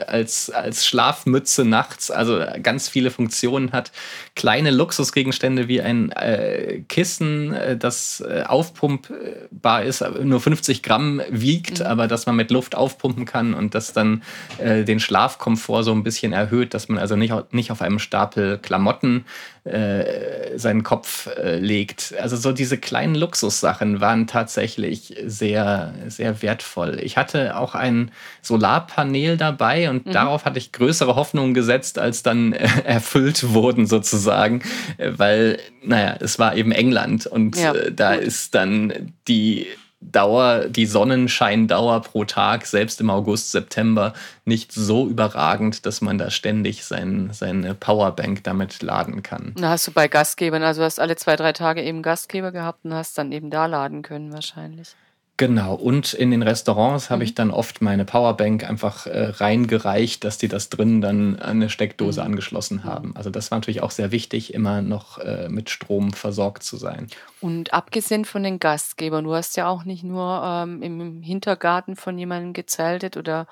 [0.05, 3.91] als, als Schlafmütze nachts, also ganz viele Funktionen hat.
[4.35, 11.79] Kleine Luxusgegenstände wie ein äh, Kissen, äh, das äh, aufpumpbar ist, nur 50 Gramm wiegt,
[11.79, 11.85] mhm.
[11.87, 14.21] aber dass man mit Luft aufpumpen kann und das dann
[14.59, 17.99] äh, den Schlafkomfort so ein bisschen erhöht, dass man also also nicht, nicht auf einem
[17.99, 19.25] Stapel Klamotten
[19.63, 22.13] äh, seinen Kopf äh, legt.
[22.21, 26.99] Also so diese kleinen Luxussachen waren tatsächlich sehr, sehr wertvoll.
[27.01, 30.11] Ich hatte auch ein Solarpanel dabei und mhm.
[30.11, 34.61] darauf hatte ich größere Hoffnungen gesetzt, als dann äh, erfüllt wurden sozusagen,
[34.97, 38.25] äh, weil, naja, es war eben England und ja, äh, da gut.
[38.25, 39.67] ist dann die
[40.01, 46.29] Dauer, die Sonnenscheindauer pro Tag, selbst im August, September, nicht so überragend, dass man da
[46.29, 49.53] ständig sein, seine Powerbank damit laden kann.
[49.57, 52.93] Da hast du bei Gastgebern, also hast alle zwei, drei Tage eben Gastgeber gehabt und
[52.93, 54.95] hast dann eben da laden können wahrscheinlich.
[55.37, 57.35] Genau, und in den Restaurants habe ich mhm.
[57.35, 62.21] dann oft meine Powerbank einfach äh, reingereicht, dass die das drin dann an eine Steckdose
[62.21, 62.27] mhm.
[62.27, 63.13] angeschlossen haben.
[63.17, 67.07] Also das war natürlich auch sehr wichtig, immer noch äh, mit Strom versorgt zu sein.
[67.41, 72.17] Und abgesehen von den Gastgebern, du hast ja auch nicht nur ähm, im Hintergarten von
[72.17, 73.47] jemandem gezeltet oder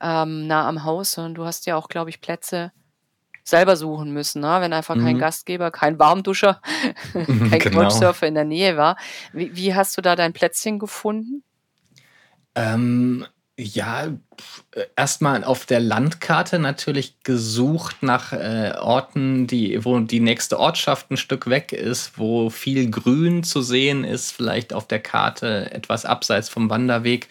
[0.00, 2.72] ähm, nah am Haus, sondern du hast ja auch, glaube ich, Plätze
[3.44, 4.58] selber suchen müssen, ne?
[4.60, 5.20] wenn einfach kein mhm.
[5.20, 6.60] Gastgeber, kein Warmduscher,
[7.12, 7.82] kein genau.
[7.82, 8.96] Couchsurfer in der Nähe war.
[9.32, 11.42] Wie, wie, hast du da dein Plätzchen gefunden?
[12.54, 13.26] Ähm,
[13.62, 14.08] Ja,
[14.96, 21.18] erstmal auf der Landkarte natürlich gesucht nach äh, Orten, die, wo die nächste Ortschaft ein
[21.18, 26.48] Stück weg ist, wo viel Grün zu sehen ist, vielleicht auf der Karte etwas abseits
[26.48, 27.28] vom Wanderweg.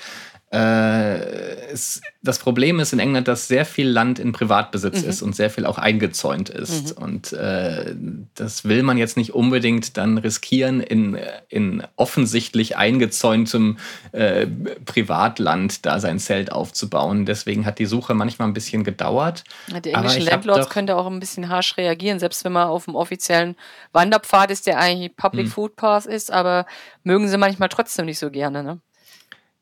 [0.52, 5.10] Äh, es, das Problem ist in England, dass sehr viel Land in Privatbesitz mhm.
[5.10, 6.98] ist und sehr viel auch eingezäunt ist.
[6.98, 7.04] Mhm.
[7.04, 7.96] Und äh,
[8.34, 13.78] das will man jetzt nicht unbedingt dann riskieren, in, in offensichtlich eingezäuntem
[14.12, 14.48] äh,
[14.86, 17.26] Privatland da sein Zelt aufzubauen.
[17.26, 19.44] Deswegen hat die Suche manchmal ein bisschen gedauert.
[19.68, 22.86] Ja, die englischen Landlords können da auch ein bisschen harsch reagieren, selbst wenn man auf
[22.86, 23.56] dem offiziellen
[23.92, 25.52] Wanderpfad ist, der eigentlich Public mhm.
[25.52, 26.66] Food Path ist, aber
[27.04, 28.64] mögen sie manchmal trotzdem nicht so gerne.
[28.64, 28.80] Ne?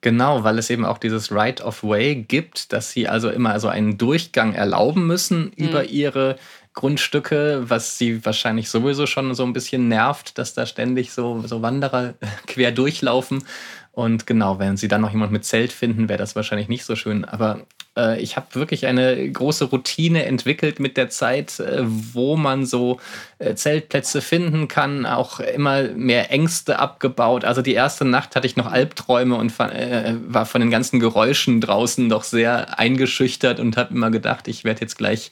[0.01, 3.67] Genau, weil es eben auch dieses Right of Way gibt, dass sie also immer so
[3.67, 5.67] einen Durchgang erlauben müssen mhm.
[5.67, 6.38] über ihre
[6.73, 11.63] Grundstücke, was sie wahrscheinlich sowieso schon so ein bisschen nervt, dass da ständig so, so
[11.63, 12.13] Wanderer
[12.47, 13.43] quer durchlaufen.
[13.91, 16.95] Und genau, wenn sie dann noch jemand mit Zelt finden, wäre das wahrscheinlich nicht so
[16.95, 17.25] schön.
[17.25, 17.65] Aber
[17.97, 22.99] äh, ich habe wirklich eine große Routine entwickelt mit der Zeit, äh, wo man so
[23.39, 27.43] äh, Zeltplätze finden kann, auch immer mehr Ängste abgebaut.
[27.43, 32.10] Also die erste Nacht hatte ich noch Albträume und war von den ganzen Geräuschen draußen
[32.10, 35.31] doch sehr eingeschüchtert und habe immer gedacht, ich werde jetzt gleich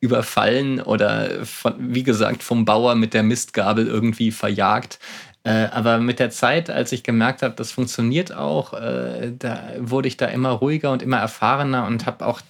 [0.00, 4.98] überfallen oder von, wie gesagt vom Bauer mit der Mistgabel irgendwie verjagt.
[5.44, 10.08] Äh, aber mit der Zeit, als ich gemerkt habe, das funktioniert auch, äh, da wurde
[10.08, 12.40] ich da immer ruhiger und immer erfahrener und habe auch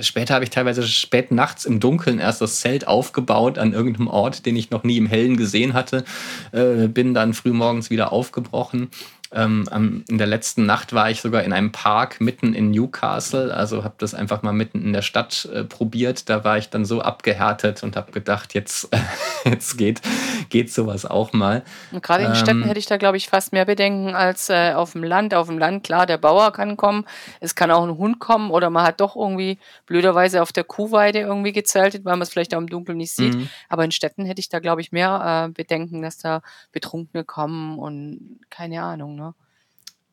[0.00, 4.46] später habe ich teilweise spät nachts im Dunkeln erst das Zelt aufgebaut an irgendeinem Ort,
[4.46, 6.04] den ich noch nie im Hellen gesehen hatte,
[6.52, 8.90] äh, bin dann früh morgens wieder aufgebrochen
[9.32, 13.84] ähm, in der letzten Nacht war ich sogar in einem Park mitten in Newcastle, also
[13.84, 16.28] habe das einfach mal mitten in der Stadt äh, probiert.
[16.28, 18.88] Da war ich dann so abgehärtet und habe gedacht, jetzt,
[19.44, 20.00] jetzt geht,
[20.48, 21.62] geht sowas auch mal.
[21.92, 24.72] Und gerade in ähm, Städten hätte ich da, glaube ich, fast mehr Bedenken als äh,
[24.72, 25.32] auf dem Land.
[25.32, 27.04] Auf dem Land, klar, der Bauer kann kommen,
[27.38, 31.20] es kann auch ein Hund kommen oder man hat doch irgendwie blöderweise auf der Kuhweide
[31.20, 33.34] irgendwie gezeltet, weil man es vielleicht auch im Dunkeln nicht sieht.
[33.34, 33.48] Mhm.
[33.68, 37.78] Aber in Städten hätte ich da, glaube ich, mehr äh, Bedenken, dass da Betrunkene kommen
[37.78, 39.19] und keine Ahnung.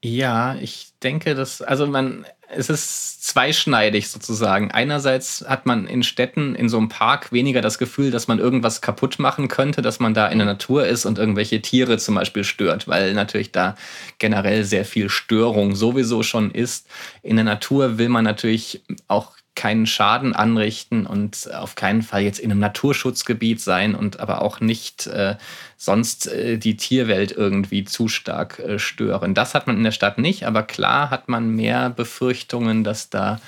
[0.08, 4.72] Ja, ich denke, dass, also man, es ist zweischneidig sozusagen.
[4.72, 8.80] Einerseits hat man in Städten, in so einem Park weniger das Gefühl, dass man irgendwas
[8.80, 12.46] kaputt machen könnte, dass man da in der Natur ist und irgendwelche Tiere zum Beispiel
[12.46, 13.76] stört, weil natürlich da
[14.18, 16.88] generell sehr viel Störung sowieso schon ist.
[17.22, 22.40] In der Natur will man natürlich auch keinen Schaden anrichten und auf keinen Fall jetzt
[22.40, 25.36] in einem Naturschutzgebiet sein und aber auch nicht äh,
[25.76, 29.34] sonst äh, die Tierwelt irgendwie zu stark äh, stören.
[29.34, 33.40] Das hat man in der Stadt nicht, aber klar hat man mehr Befürchtungen, dass da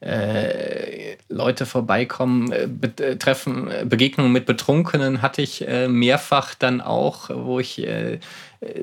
[0.00, 7.58] äh, Leute vorbeikommen, äh, betreffen, äh, Begegnungen mit Betrunkenen hatte ich mehrfach dann auch, wo
[7.58, 7.86] ich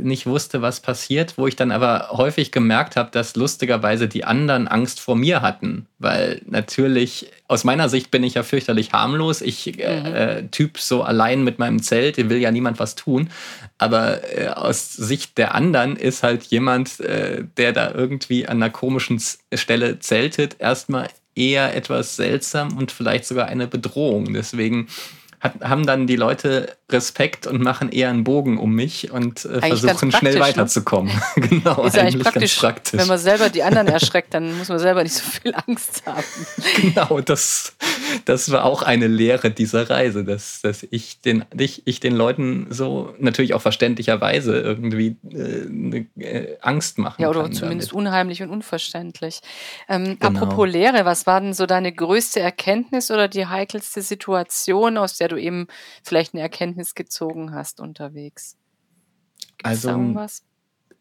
[0.01, 4.69] nicht wusste, was passiert, wo ich dann aber häufig gemerkt habe, dass lustigerweise die anderen
[4.69, 9.41] Angst vor mir hatten, weil natürlich aus meiner Sicht bin ich ja fürchterlich harmlos.
[9.41, 10.15] Ich äh, mhm.
[10.15, 13.29] äh, Typ so allein mit meinem Zelt, will ja niemand was tun,
[13.77, 18.69] aber äh, aus Sicht der anderen ist halt jemand, äh, der da irgendwie an einer
[18.69, 19.21] komischen
[19.53, 24.33] Stelle zeltet, erstmal eher etwas seltsam und vielleicht sogar eine Bedrohung.
[24.33, 24.87] Deswegen
[25.45, 29.59] hat, haben dann die Leute Respekt und machen eher einen Bogen um mich und äh,
[29.59, 30.39] versuchen schnell ne?
[30.39, 31.11] weiterzukommen.
[31.35, 31.47] Ne?
[31.47, 32.99] genau, ist eigentlich, praktisch, praktisch.
[32.99, 36.23] Wenn man selber die anderen erschreckt, dann muss man selber nicht so viel Angst haben.
[36.75, 37.75] genau, das,
[38.25, 42.67] das war auch eine Lehre dieser Reise, dass, dass ich, den, ich, ich den Leuten
[42.69, 48.05] so natürlich auch verständlicherweise irgendwie äh, äh, Angst machen Ja, oder kann zumindest damit.
[48.05, 49.41] unheimlich und unverständlich.
[49.89, 50.39] Ähm, genau.
[50.39, 55.29] Apropos Lehre, was war denn so deine größte Erkenntnis oder die heikelste Situation, aus der
[55.29, 55.67] du eben
[56.03, 58.57] vielleicht eine Erkenntnis gezogen hast unterwegs?
[59.57, 60.43] Gibt's also, da irgendwas?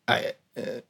[0.07, 0.83] Äh, äh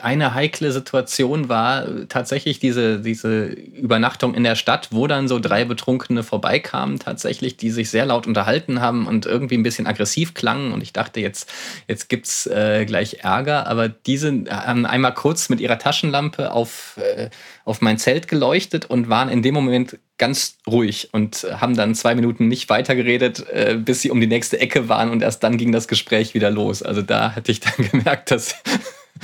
[0.00, 5.64] eine heikle Situation war tatsächlich diese, diese Übernachtung in der Stadt, wo dann so drei
[5.64, 10.72] Betrunkene vorbeikamen, tatsächlich, die sich sehr laut unterhalten haben und irgendwie ein bisschen aggressiv klangen.
[10.72, 11.52] Und ich dachte, jetzt,
[11.88, 13.66] jetzt gibt's äh, gleich Ärger.
[13.66, 17.30] Aber diese haben einmal kurz mit ihrer Taschenlampe auf, äh,
[17.64, 22.14] auf mein Zelt geleuchtet und waren in dem Moment ganz ruhig und haben dann zwei
[22.14, 25.72] Minuten nicht weitergeredet, äh, bis sie um die nächste Ecke waren und erst dann ging
[25.72, 26.82] das Gespräch wieder los.
[26.82, 28.54] Also da hatte ich dann gemerkt, dass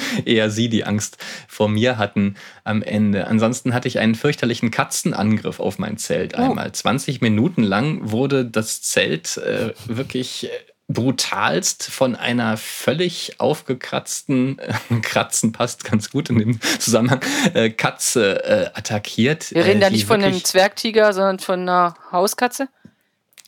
[0.25, 3.27] eher sie die Angst vor mir hatten am Ende.
[3.27, 6.43] Ansonsten hatte ich einen fürchterlichen Katzenangriff auf mein Zelt oh.
[6.43, 6.73] einmal.
[6.73, 10.49] 20 Minuten lang wurde das Zelt äh, wirklich äh,
[10.89, 17.21] brutalst von einer völlig aufgekratzten, äh, Kratzen passt ganz gut in dem Zusammenhang,
[17.55, 19.53] äh, Katze äh, attackiert.
[19.53, 22.69] Wir reden da nicht von einem Zwergtiger, sondern von einer Hauskatze?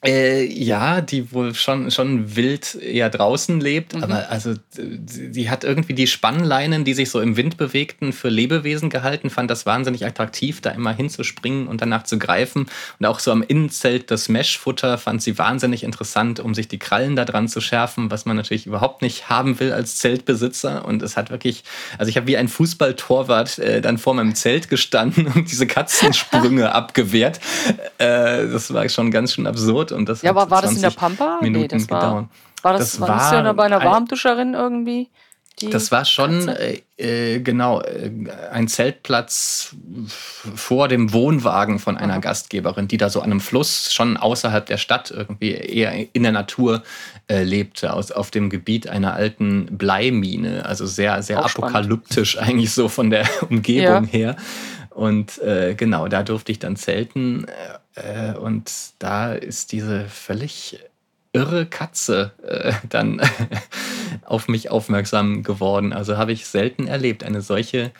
[0.02, 4.04] Äh, ja, die wohl schon, schon wild eher draußen lebt, mhm.
[4.04, 8.88] aber also die hat irgendwie die Spannleinen, die sich so im Wind bewegten, für Lebewesen
[8.88, 12.66] gehalten, fand das wahnsinnig attraktiv, da immer hinzuspringen und danach zu greifen.
[12.98, 17.14] Und auch so am Innenzelt das Meshfutter fand sie wahnsinnig interessant, um sich die Krallen
[17.14, 20.86] da dran zu schärfen, was man natürlich überhaupt nicht haben will als Zeltbesitzer.
[20.86, 21.62] Und es hat wirklich,
[21.98, 26.74] also ich habe wie ein Fußballtorwart äh, dann vor meinem Zelt gestanden und diese Katzensprünge
[26.74, 27.38] abgewehrt.
[27.98, 30.90] Äh, das war schon ganz schön absurd und das Ja, aber war das in der
[30.90, 31.38] Pampa?
[31.40, 32.26] Minuten nee, das war, gedauert.
[32.62, 35.10] War das, das war, war das bei einer Warmduscherin irgendwie?
[35.68, 38.10] das war schon äh, äh, genau äh,
[38.50, 39.74] ein Zeltplatz
[40.06, 42.20] vor dem Wohnwagen von einer Aha.
[42.20, 46.32] Gastgeberin, die da so an einem Fluss schon außerhalb der Stadt irgendwie eher in der
[46.32, 46.82] Natur
[47.28, 50.64] äh, lebte, aus, auf dem Gebiet einer alten Bleimine.
[50.64, 52.50] Also sehr, sehr Auch apokalyptisch spannend.
[52.50, 54.10] eigentlich so von der Umgebung ja.
[54.10, 54.36] her.
[54.90, 57.46] Und äh, genau, da durfte ich dann zelten.
[58.02, 60.78] Äh, und da ist diese völlig
[61.32, 63.20] irre Katze äh, dann
[64.24, 65.92] auf mich aufmerksam geworden.
[65.92, 67.92] Also habe ich selten erlebt, eine solche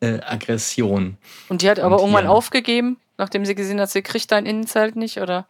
[0.00, 1.18] äh, Aggression.
[1.48, 4.96] Und die hat aber und irgendwann aufgegeben, nachdem sie gesehen hat, sie kriegt dein Innenzelt
[4.96, 5.46] nicht, oder?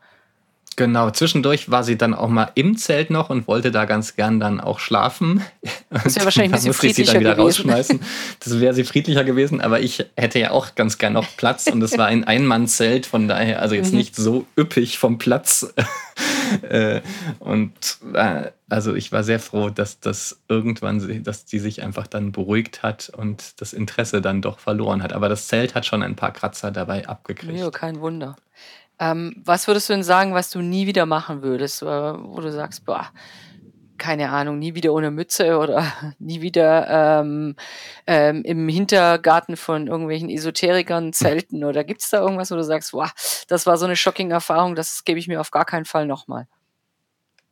[0.76, 4.38] Genau, zwischendurch war sie dann auch mal im Zelt noch und wollte da ganz gern
[4.38, 5.42] dann auch schlafen.
[5.90, 7.68] Das wäre wahrscheinlich ein bisschen friedlicher sie dann wieder gewesen.
[7.68, 8.00] rausschmeißen.
[8.38, 11.82] Das wäre sie friedlicher gewesen, aber ich hätte ja auch ganz gern noch Platz und
[11.82, 13.98] es war ein Einmannzelt, von daher also jetzt mhm.
[13.98, 15.72] nicht so üppig vom Platz.
[16.62, 17.02] Äh,
[17.38, 22.32] und äh, also ich war sehr froh, dass das irgendwann, dass die sich einfach dann
[22.32, 25.12] beruhigt hat und das Interesse dann doch verloren hat.
[25.12, 27.58] Aber das Zelt hat schon ein paar Kratzer dabei abgekriegt.
[27.58, 28.36] Ja, kein Wunder.
[29.00, 32.84] Ähm, was würdest du denn sagen, was du nie wieder machen würdest, wo du sagst,
[32.84, 33.10] boah,
[33.98, 35.84] keine Ahnung, nie wieder ohne Mütze oder
[36.18, 37.56] nie wieder ähm,
[38.06, 42.92] ähm, im Hintergarten von irgendwelchen Esoterikern zelten oder gibt es da irgendwas, wo du sagst,
[42.92, 43.10] boah,
[43.48, 46.46] das war so eine shocking Erfahrung, das gebe ich mir auf gar keinen Fall nochmal?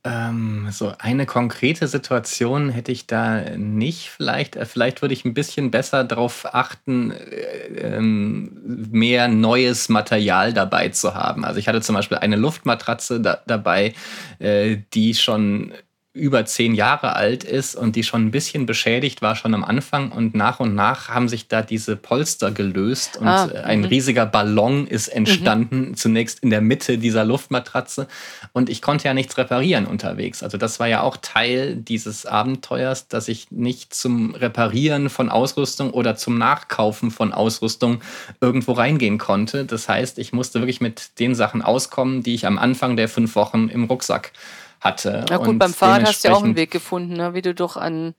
[0.06, 4.08] Ähm, so eine konkrete Situation hätte ich da nicht.
[4.10, 8.52] Vielleicht, äh, vielleicht würde ich ein bisschen besser darauf achten, äh, ähm,
[8.92, 11.44] mehr neues Material dabei zu haben.
[11.44, 13.94] Also ich hatte zum Beispiel eine Luftmatratze da, dabei,
[14.38, 15.72] äh, die schon
[16.16, 20.10] über zehn Jahre alt ist und die schon ein bisschen beschädigt war, schon am Anfang.
[20.10, 23.84] Und nach und nach haben sich da diese Polster gelöst und ah, ein mhm.
[23.86, 25.96] riesiger Ballon ist entstanden, mhm.
[25.96, 28.08] zunächst in der Mitte dieser Luftmatratze.
[28.52, 30.42] Und ich konnte ja nichts reparieren unterwegs.
[30.42, 35.90] Also das war ja auch Teil dieses Abenteuers, dass ich nicht zum Reparieren von Ausrüstung
[35.90, 38.00] oder zum Nachkaufen von Ausrüstung
[38.40, 39.64] irgendwo reingehen konnte.
[39.64, 43.36] Das heißt, ich musste wirklich mit den Sachen auskommen, die ich am Anfang der fünf
[43.36, 44.32] Wochen im Rucksack
[44.80, 45.24] hatte.
[45.28, 47.34] Na gut, und beim Fahrrad hast du ja auch einen Weg gefunden, ne?
[47.34, 48.14] wie du doch an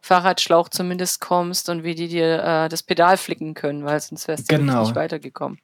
[0.00, 4.50] Fahrradschlauch zumindest kommst und wie die dir äh, das Pedal flicken können, weil sonst wärst
[4.50, 4.82] du genau.
[4.82, 5.58] nicht weitergekommen.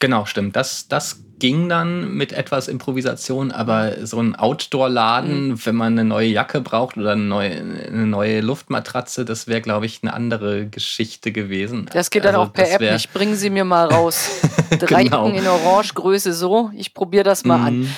[0.00, 0.56] Genau, stimmt.
[0.56, 5.66] Das, das ging dann mit etwas Improvisation, aber so ein Outdoor-Laden, mhm.
[5.66, 9.86] wenn man eine neue Jacke braucht oder eine neue, eine neue Luftmatratze, das wäre, glaube
[9.86, 11.88] ich, eine andere Geschichte gewesen.
[11.92, 13.12] Das geht dann also, auch per App nicht.
[13.12, 14.30] Bringen Sie mir mal raus.
[14.70, 15.28] Dreiecken genau.
[15.28, 16.70] in Orange, Größe so.
[16.74, 17.88] Ich probiere das mal mhm.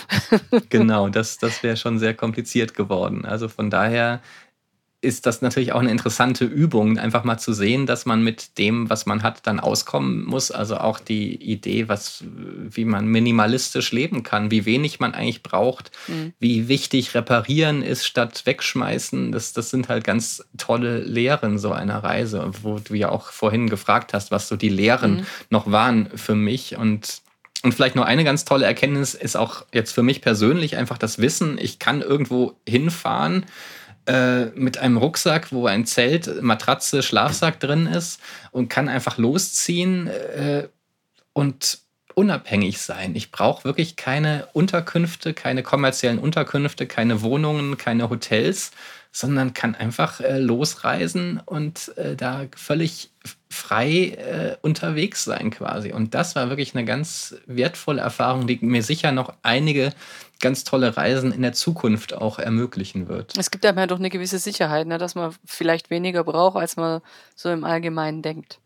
[0.50, 0.62] an.
[0.68, 3.24] genau, das, das wäre schon sehr kompliziert geworden.
[3.24, 4.20] Also von daher
[5.06, 8.90] ist das natürlich auch eine interessante Übung, einfach mal zu sehen, dass man mit dem,
[8.90, 10.50] was man hat, dann auskommen muss.
[10.50, 15.92] Also auch die Idee, was, wie man minimalistisch leben kann, wie wenig man eigentlich braucht,
[16.08, 16.32] mhm.
[16.40, 19.30] wie wichtig reparieren ist statt wegschmeißen.
[19.30, 23.68] Das, das sind halt ganz tolle Lehren so einer Reise, wo du ja auch vorhin
[23.70, 25.26] gefragt hast, was so die Lehren mhm.
[25.50, 26.76] noch waren für mich.
[26.76, 27.22] Und
[27.62, 31.18] und vielleicht nur eine ganz tolle Erkenntnis ist auch jetzt für mich persönlich einfach das
[31.18, 33.46] Wissen, ich kann irgendwo hinfahren
[34.06, 40.06] äh, mit einem Rucksack, wo ein Zelt, Matratze, Schlafsack drin ist und kann einfach losziehen
[40.06, 40.68] äh,
[41.32, 41.78] und
[42.14, 43.14] unabhängig sein.
[43.14, 48.70] Ich brauche wirklich keine Unterkünfte, keine kommerziellen Unterkünfte, keine Wohnungen, keine Hotels,
[49.12, 53.10] sondern kann einfach äh, losreisen und äh, da völlig
[53.48, 55.92] frei äh, unterwegs sein quasi.
[55.92, 59.92] Und das war wirklich eine ganz wertvolle Erfahrung, die mir sicher noch einige
[60.40, 63.36] ganz tolle Reisen in der Zukunft auch ermöglichen wird.
[63.38, 66.76] Es gibt einem ja doch eine gewisse Sicherheit, ne, dass man vielleicht weniger braucht, als
[66.76, 67.00] man
[67.34, 68.60] so im Allgemeinen denkt.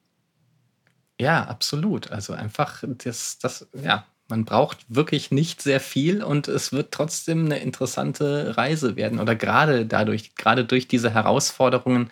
[1.21, 2.11] Ja, absolut.
[2.11, 7.45] Also einfach das, das, ja, man braucht wirklich nicht sehr viel und es wird trotzdem
[7.45, 9.19] eine interessante Reise werden.
[9.19, 12.11] Oder gerade dadurch, gerade durch diese Herausforderungen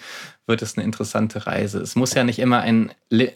[0.48, 1.78] wird es eine interessante Reise.
[1.78, 2.90] Es muss ja nicht immer ein,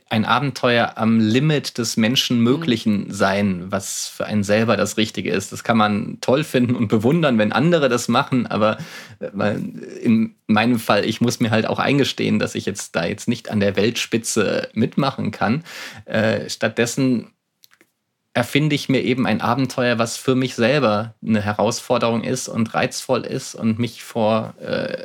[0.08, 3.12] ein Abenteuer am Limit des Menschenmöglichen mhm.
[3.12, 5.52] sein, was für einen selber das Richtige ist.
[5.52, 8.78] Das kann man toll finden und bewundern, wenn andere das machen, aber
[9.20, 9.56] äh,
[10.02, 13.50] in meinem Fall, ich muss mir halt auch eingestehen, dass ich jetzt da jetzt nicht
[13.50, 15.64] an der Weltspitze mitmachen kann.
[16.06, 17.30] Äh, stattdessen
[18.34, 23.26] erfinde ich mir eben ein Abenteuer, was für mich selber eine Herausforderung ist und reizvoll
[23.26, 25.04] ist und mich vor, äh, äh,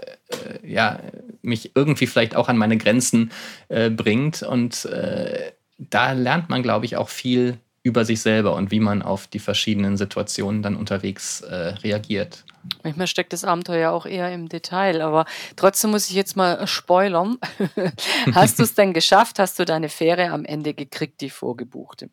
[0.63, 0.99] ja,
[1.41, 3.31] mich irgendwie vielleicht auch an meine Grenzen
[3.67, 4.43] äh, bringt.
[4.43, 9.01] Und äh, da lernt man, glaube ich, auch viel über sich selber und wie man
[9.01, 12.43] auf die verschiedenen Situationen dann unterwegs äh, reagiert.
[12.83, 15.25] Manchmal steckt das Abenteuer auch eher im Detail, aber
[15.55, 17.37] trotzdem muss ich jetzt mal spoilern.
[18.33, 19.39] Hast du es denn geschafft?
[19.39, 22.09] Hast du deine Fähre am Ende gekriegt, die vorgebuchte?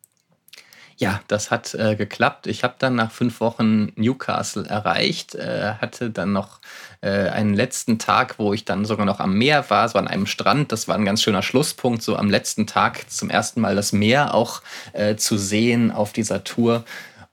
[0.97, 2.47] Ja, das hat äh, geklappt.
[2.47, 6.61] Ich habe dann nach fünf Wochen Newcastle erreicht, äh, hatte dann noch
[7.01, 10.25] äh, einen letzten Tag, wo ich dann sogar noch am Meer war, so an einem
[10.25, 10.71] Strand.
[10.71, 14.33] Das war ein ganz schöner Schlusspunkt, so am letzten Tag zum ersten Mal das Meer
[14.33, 14.61] auch
[14.93, 16.85] äh, zu sehen auf dieser Tour.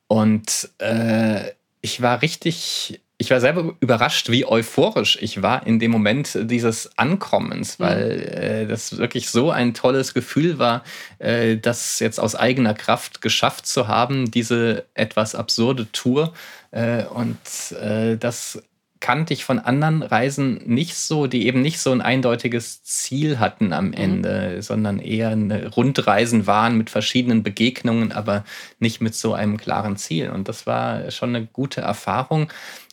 [0.09, 1.53] Und äh,
[1.83, 6.99] ich war richtig ich war selber überrascht, wie euphorisch ich war in dem Moment dieses
[6.99, 7.85] Ankommens, mhm.
[7.85, 10.83] weil äh, das wirklich so ein tolles Gefühl war,
[11.21, 16.33] äh, das jetzt aus eigener Kraft geschafft zu haben, diese etwas absurde Tour.
[16.73, 17.39] Äh, und
[17.81, 18.61] äh, das
[18.99, 23.73] kannte ich von anderen Reisen nicht so, die eben nicht so ein eindeutiges Ziel hatten
[23.73, 23.95] am mhm.
[23.95, 24.63] Ende, mhm.
[24.63, 25.37] sondern eher
[25.77, 28.45] Rundreisen waren mit verschiedenen Begegnungen, aber
[28.81, 30.31] nicht mit so einem klaren Ziel.
[30.31, 32.49] Und das war schon eine gute Erfahrung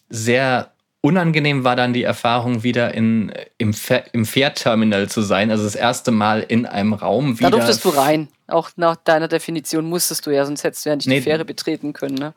[0.10, 3.74] sehr unangenehm war dann die Erfahrung, wieder in, im,
[4.12, 5.52] im Fährterminal zu sein.
[5.52, 7.52] Also das erste Mal in einem Raum wieder.
[7.52, 8.28] Da durftest du rein.
[8.50, 11.46] Auch nach deiner Definition musstest du ja, sonst hättest du ja nicht nee, die Fähre
[11.46, 12.16] betreten können.
[12.16, 12.34] Ne?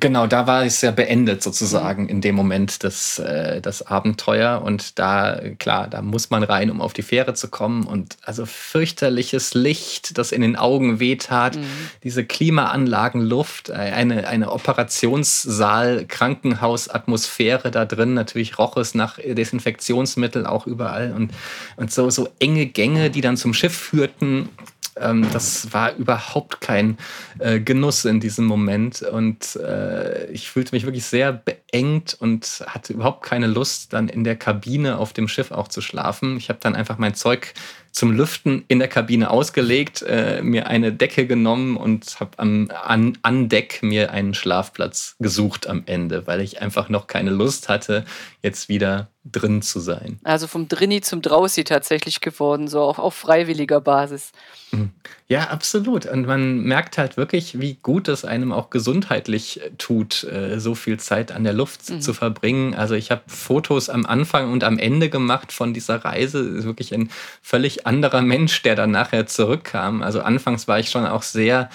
[0.00, 2.08] Genau, da war es ja beendet sozusagen mhm.
[2.08, 4.60] in dem Moment das, äh, das Abenteuer.
[4.62, 7.84] Und da, klar, da muss man rein, um auf die Fähre zu kommen.
[7.84, 11.66] Und also fürchterliches Licht, das in den Augen wehtat, mhm.
[12.02, 18.14] diese Klimaanlagen, Luft, äh, eine, eine Operationssaal, Krankenhausatmosphäre da drin.
[18.14, 21.12] Natürlich roch es nach Desinfektionsmittel auch überall.
[21.12, 21.30] Und,
[21.76, 24.48] und so, so enge Gänge, die dann zum Schiff führten
[24.96, 26.98] ähm, das war überhaupt kein
[27.38, 29.02] äh, Genuss in diesem Moment.
[29.02, 34.24] Und äh, ich fühlte mich wirklich sehr beengt und hatte überhaupt keine Lust, dann in
[34.24, 36.36] der Kabine auf dem Schiff auch zu schlafen.
[36.36, 37.54] Ich habe dann einfach mein Zeug
[37.94, 43.48] zum Lüften in der Kabine ausgelegt, äh, mir eine Decke genommen und habe an, an
[43.48, 48.04] Deck mir einen Schlafplatz gesucht am Ende, weil ich einfach noch keine Lust hatte,
[48.42, 50.18] jetzt wieder drin zu sein.
[50.24, 54.32] Also vom Drinni zum Drausi tatsächlich geworden, so auch auf freiwilliger Basis.
[55.26, 56.04] Ja, absolut.
[56.04, 61.00] Und man merkt halt wirklich, wie gut es einem auch gesundheitlich tut, äh, so viel
[61.00, 62.02] Zeit an der Luft mhm.
[62.02, 62.74] zu verbringen.
[62.74, 66.64] Also ich habe Fotos am Anfang und am Ende gemacht von dieser Reise.
[66.64, 67.08] Wirklich ein
[67.40, 70.02] völlig anderer Mensch, der dann nachher zurückkam.
[70.02, 71.70] Also anfangs war ich schon auch sehr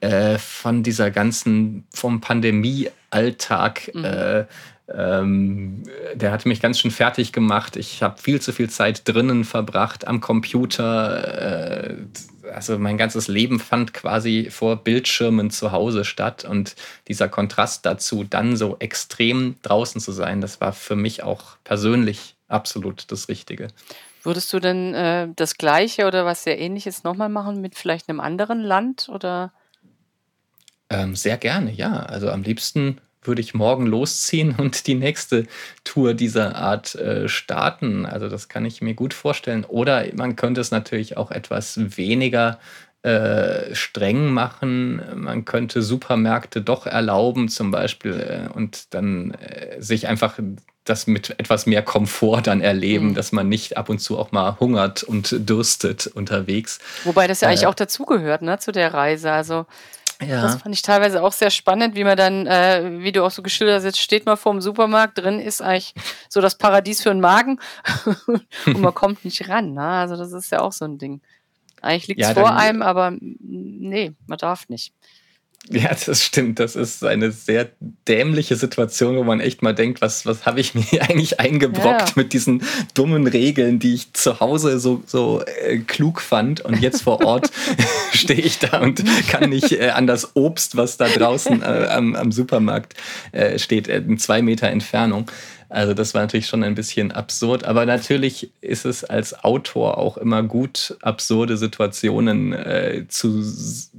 [0.00, 4.04] äh, von dieser ganzen, vom Pandemie-Alltag mhm.
[4.04, 4.44] äh,
[4.92, 5.84] ähm,
[6.14, 7.76] der hat mich ganz schön fertig gemacht.
[7.76, 11.90] Ich habe viel zu viel Zeit drinnen verbracht am Computer.
[11.90, 11.94] Äh,
[12.52, 16.44] also mein ganzes Leben fand quasi vor Bildschirmen zu Hause statt.
[16.44, 16.76] Und
[17.08, 22.36] dieser Kontrast dazu, dann so extrem draußen zu sein, das war für mich auch persönlich
[22.48, 23.68] absolut das Richtige.
[24.22, 28.20] Würdest du denn äh, das Gleiche oder was sehr Ähnliches nochmal machen mit vielleicht einem
[28.20, 29.52] anderen Land oder?
[30.90, 32.00] Ähm, sehr gerne, ja.
[32.00, 35.46] Also am liebsten würde ich morgen losziehen und die nächste
[35.84, 38.06] Tour dieser Art äh, starten.
[38.06, 39.64] Also das kann ich mir gut vorstellen.
[39.64, 42.58] Oder man könnte es natürlich auch etwas weniger
[43.02, 45.00] äh, streng machen.
[45.14, 50.38] Man könnte Supermärkte doch erlauben, zum Beispiel, äh, und dann äh, sich einfach
[50.84, 53.14] das mit etwas mehr Komfort dann erleben, mhm.
[53.14, 56.78] dass man nicht ab und zu auch mal hungert und dürstet unterwegs.
[57.04, 59.32] Wobei das ja eigentlich äh, auch dazugehört, ne, zu der Reise.
[59.32, 59.66] Also
[60.20, 60.42] ja.
[60.42, 63.42] Das fand ich teilweise auch sehr spannend, wie man dann, äh, wie du auch so
[63.42, 65.94] geschildert hast, jetzt steht man vor dem Supermarkt, drin ist eigentlich
[66.28, 67.58] so das Paradies für den Magen
[68.66, 69.72] und man kommt nicht ran.
[69.74, 69.82] Ne?
[69.82, 71.20] Also das ist ja auch so ein Ding.
[71.82, 74.92] Eigentlich liegt es ja, vor einem, aber nee, man darf nicht.
[75.68, 76.58] Ja, das stimmt.
[76.58, 77.68] Das ist eine sehr
[78.08, 82.12] dämliche Situation, wo man echt mal denkt, was, was habe ich mir eigentlich eingebrockt ja.
[82.16, 82.62] mit diesen
[82.94, 86.60] dummen Regeln, die ich zu Hause so, so äh, klug fand.
[86.62, 87.50] Und jetzt vor Ort
[88.12, 92.16] stehe ich da und kann nicht äh, an das Obst, was da draußen äh, am,
[92.16, 92.94] am, Supermarkt
[93.32, 95.30] äh, steht, äh, in zwei Meter Entfernung.
[95.70, 100.16] Also das war natürlich schon ein bisschen absurd, aber natürlich ist es als Autor auch
[100.16, 103.40] immer gut, absurde Situationen äh, zu,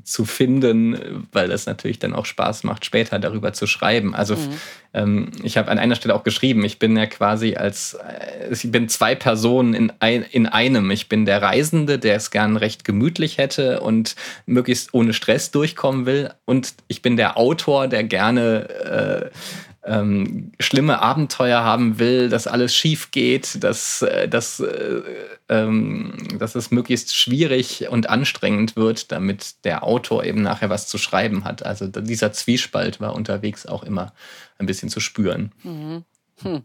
[0.03, 4.13] zu finden, weil das natürlich dann auch Spaß macht, später darüber zu schreiben.
[4.13, 4.49] Also mhm.
[4.93, 8.69] ähm, ich habe an einer Stelle auch geschrieben, ich bin ja quasi als, äh, ich
[8.69, 10.91] bin zwei Personen in, ein, in einem.
[10.91, 16.05] Ich bin der Reisende, der es gern recht gemütlich hätte und möglichst ohne Stress durchkommen
[16.05, 16.34] will.
[16.43, 19.38] Und ich bin der Autor, der gerne äh,
[19.84, 25.01] ähm, schlimme Abenteuer haben will, dass alles schief geht, dass, äh, dass, äh,
[25.49, 30.97] ähm, dass es möglichst schwierig und anstrengend wird, damit der Autor eben nachher was zu
[30.97, 31.65] schreiben hat.
[31.65, 34.13] Also dieser Zwiespalt war unterwegs auch immer
[34.59, 35.51] ein bisschen zu spüren.
[35.63, 36.03] Mhm.
[36.43, 36.63] Hm.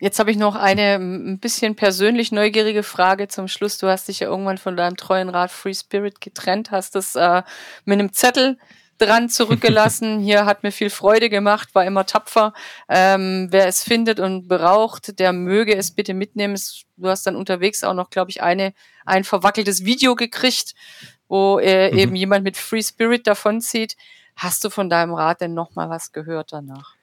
[0.00, 3.78] Jetzt habe ich noch eine ein bisschen persönlich neugierige Frage zum Schluss.
[3.78, 7.42] Du hast dich ja irgendwann von deinem treuen Rat Free Spirit getrennt, hast das äh,
[7.84, 8.58] mit einem Zettel
[8.98, 10.20] dran zurückgelassen.
[10.28, 12.52] Hier hat mir viel Freude gemacht, war immer tapfer.
[12.88, 16.60] Ähm, wer es findet und braucht, der möge es bitte mitnehmen.
[16.96, 18.74] Du hast dann unterwegs auch noch, glaube ich, eine,
[19.06, 20.74] ein verwackeltes Video gekriegt,
[21.28, 21.98] wo äh, mhm.
[21.98, 23.96] eben jemand mit Free Spirit davonzieht.
[24.36, 26.97] Hast du von deinem Rat denn noch mal was gehört danach?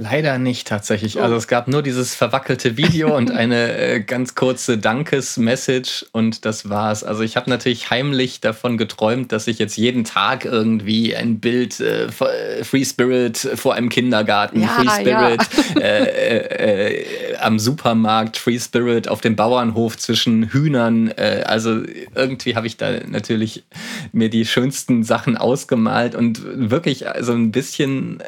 [0.00, 1.20] Leider nicht tatsächlich.
[1.20, 6.70] Also es gab nur dieses verwackelte Video und eine äh, ganz kurze Dankes-Message und das
[6.70, 7.02] war's.
[7.02, 11.80] Also ich habe natürlich heimlich davon geträumt, dass ich jetzt jeden Tag irgendwie ein Bild
[11.80, 15.42] äh, äh Free Spirit vor einem Kindergarten, ja, Free Spirit
[15.74, 15.80] ja.
[15.80, 21.12] äh, äh, äh, am Supermarkt, Free Spirit auf dem Bauernhof zwischen Hühnern.
[21.12, 21.82] also
[22.14, 23.64] irgendwie habe ich da natürlich
[24.12, 28.22] mir die schönsten Sachen ausgemalt und wirklich so also ein bisschen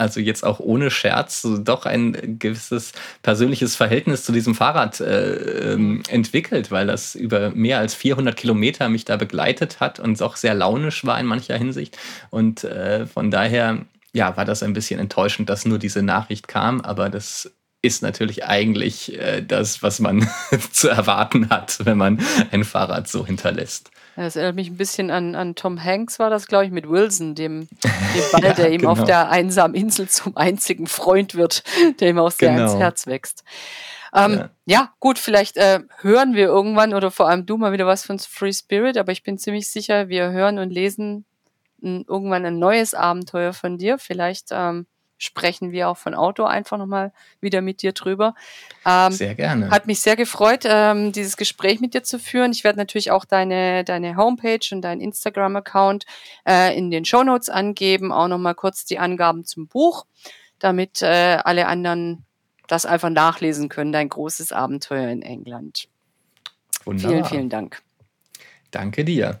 [0.00, 2.92] also jetzt auch ohne Scherz, so doch ein gewisses
[3.22, 8.88] persönliches Verhältnis zu diesem Fahrrad äh, ähm, entwickelt, weil das über mehr als 400 Kilometer
[8.88, 11.98] mich da begleitet hat und auch sehr launisch war in mancher Hinsicht.
[12.30, 16.80] Und äh, von daher, ja, war das ein bisschen enttäuschend, dass nur diese Nachricht kam,
[16.80, 17.50] aber das
[17.82, 20.28] ist natürlich eigentlich äh, das, was man
[20.72, 22.20] zu erwarten hat, wenn man
[22.50, 23.90] ein Fahrrad so hinterlässt.
[24.16, 27.34] Das erinnert mich ein bisschen an, an Tom Hanks, war das, glaube ich, mit Wilson,
[27.34, 27.68] dem,
[28.14, 28.92] dem Ball, ja, der ihm genau.
[28.92, 31.62] auf der einsamen Insel zum einzigen Freund wird,
[32.00, 32.64] der ihm auch sehr genau.
[32.64, 33.44] ins Herz wächst.
[34.12, 34.50] Ähm, ja.
[34.66, 34.92] ja.
[34.98, 38.52] gut, vielleicht äh, hören wir irgendwann oder vor allem du mal wieder was von Free
[38.52, 41.24] Spirit, aber ich bin ziemlich sicher, wir hören und lesen
[41.82, 43.98] n, irgendwann ein neues Abenteuer von dir.
[43.98, 44.86] Vielleicht ähm,
[45.20, 48.34] sprechen wir auch von Auto einfach nochmal wieder mit dir drüber.
[48.84, 49.70] Ähm, sehr gerne.
[49.70, 52.52] Hat mich sehr gefreut, ähm, dieses Gespräch mit dir zu führen.
[52.52, 56.06] Ich werde natürlich auch deine, deine Homepage und deinen Instagram-Account
[56.48, 60.06] äh, in den Show Notes angeben, auch nochmal kurz die Angaben zum Buch,
[60.58, 62.24] damit äh, alle anderen
[62.66, 65.88] das einfach nachlesen können, dein großes Abenteuer in England.
[66.84, 67.10] Wunderbar.
[67.10, 67.82] Vielen, vielen Dank.
[68.70, 69.40] Danke dir.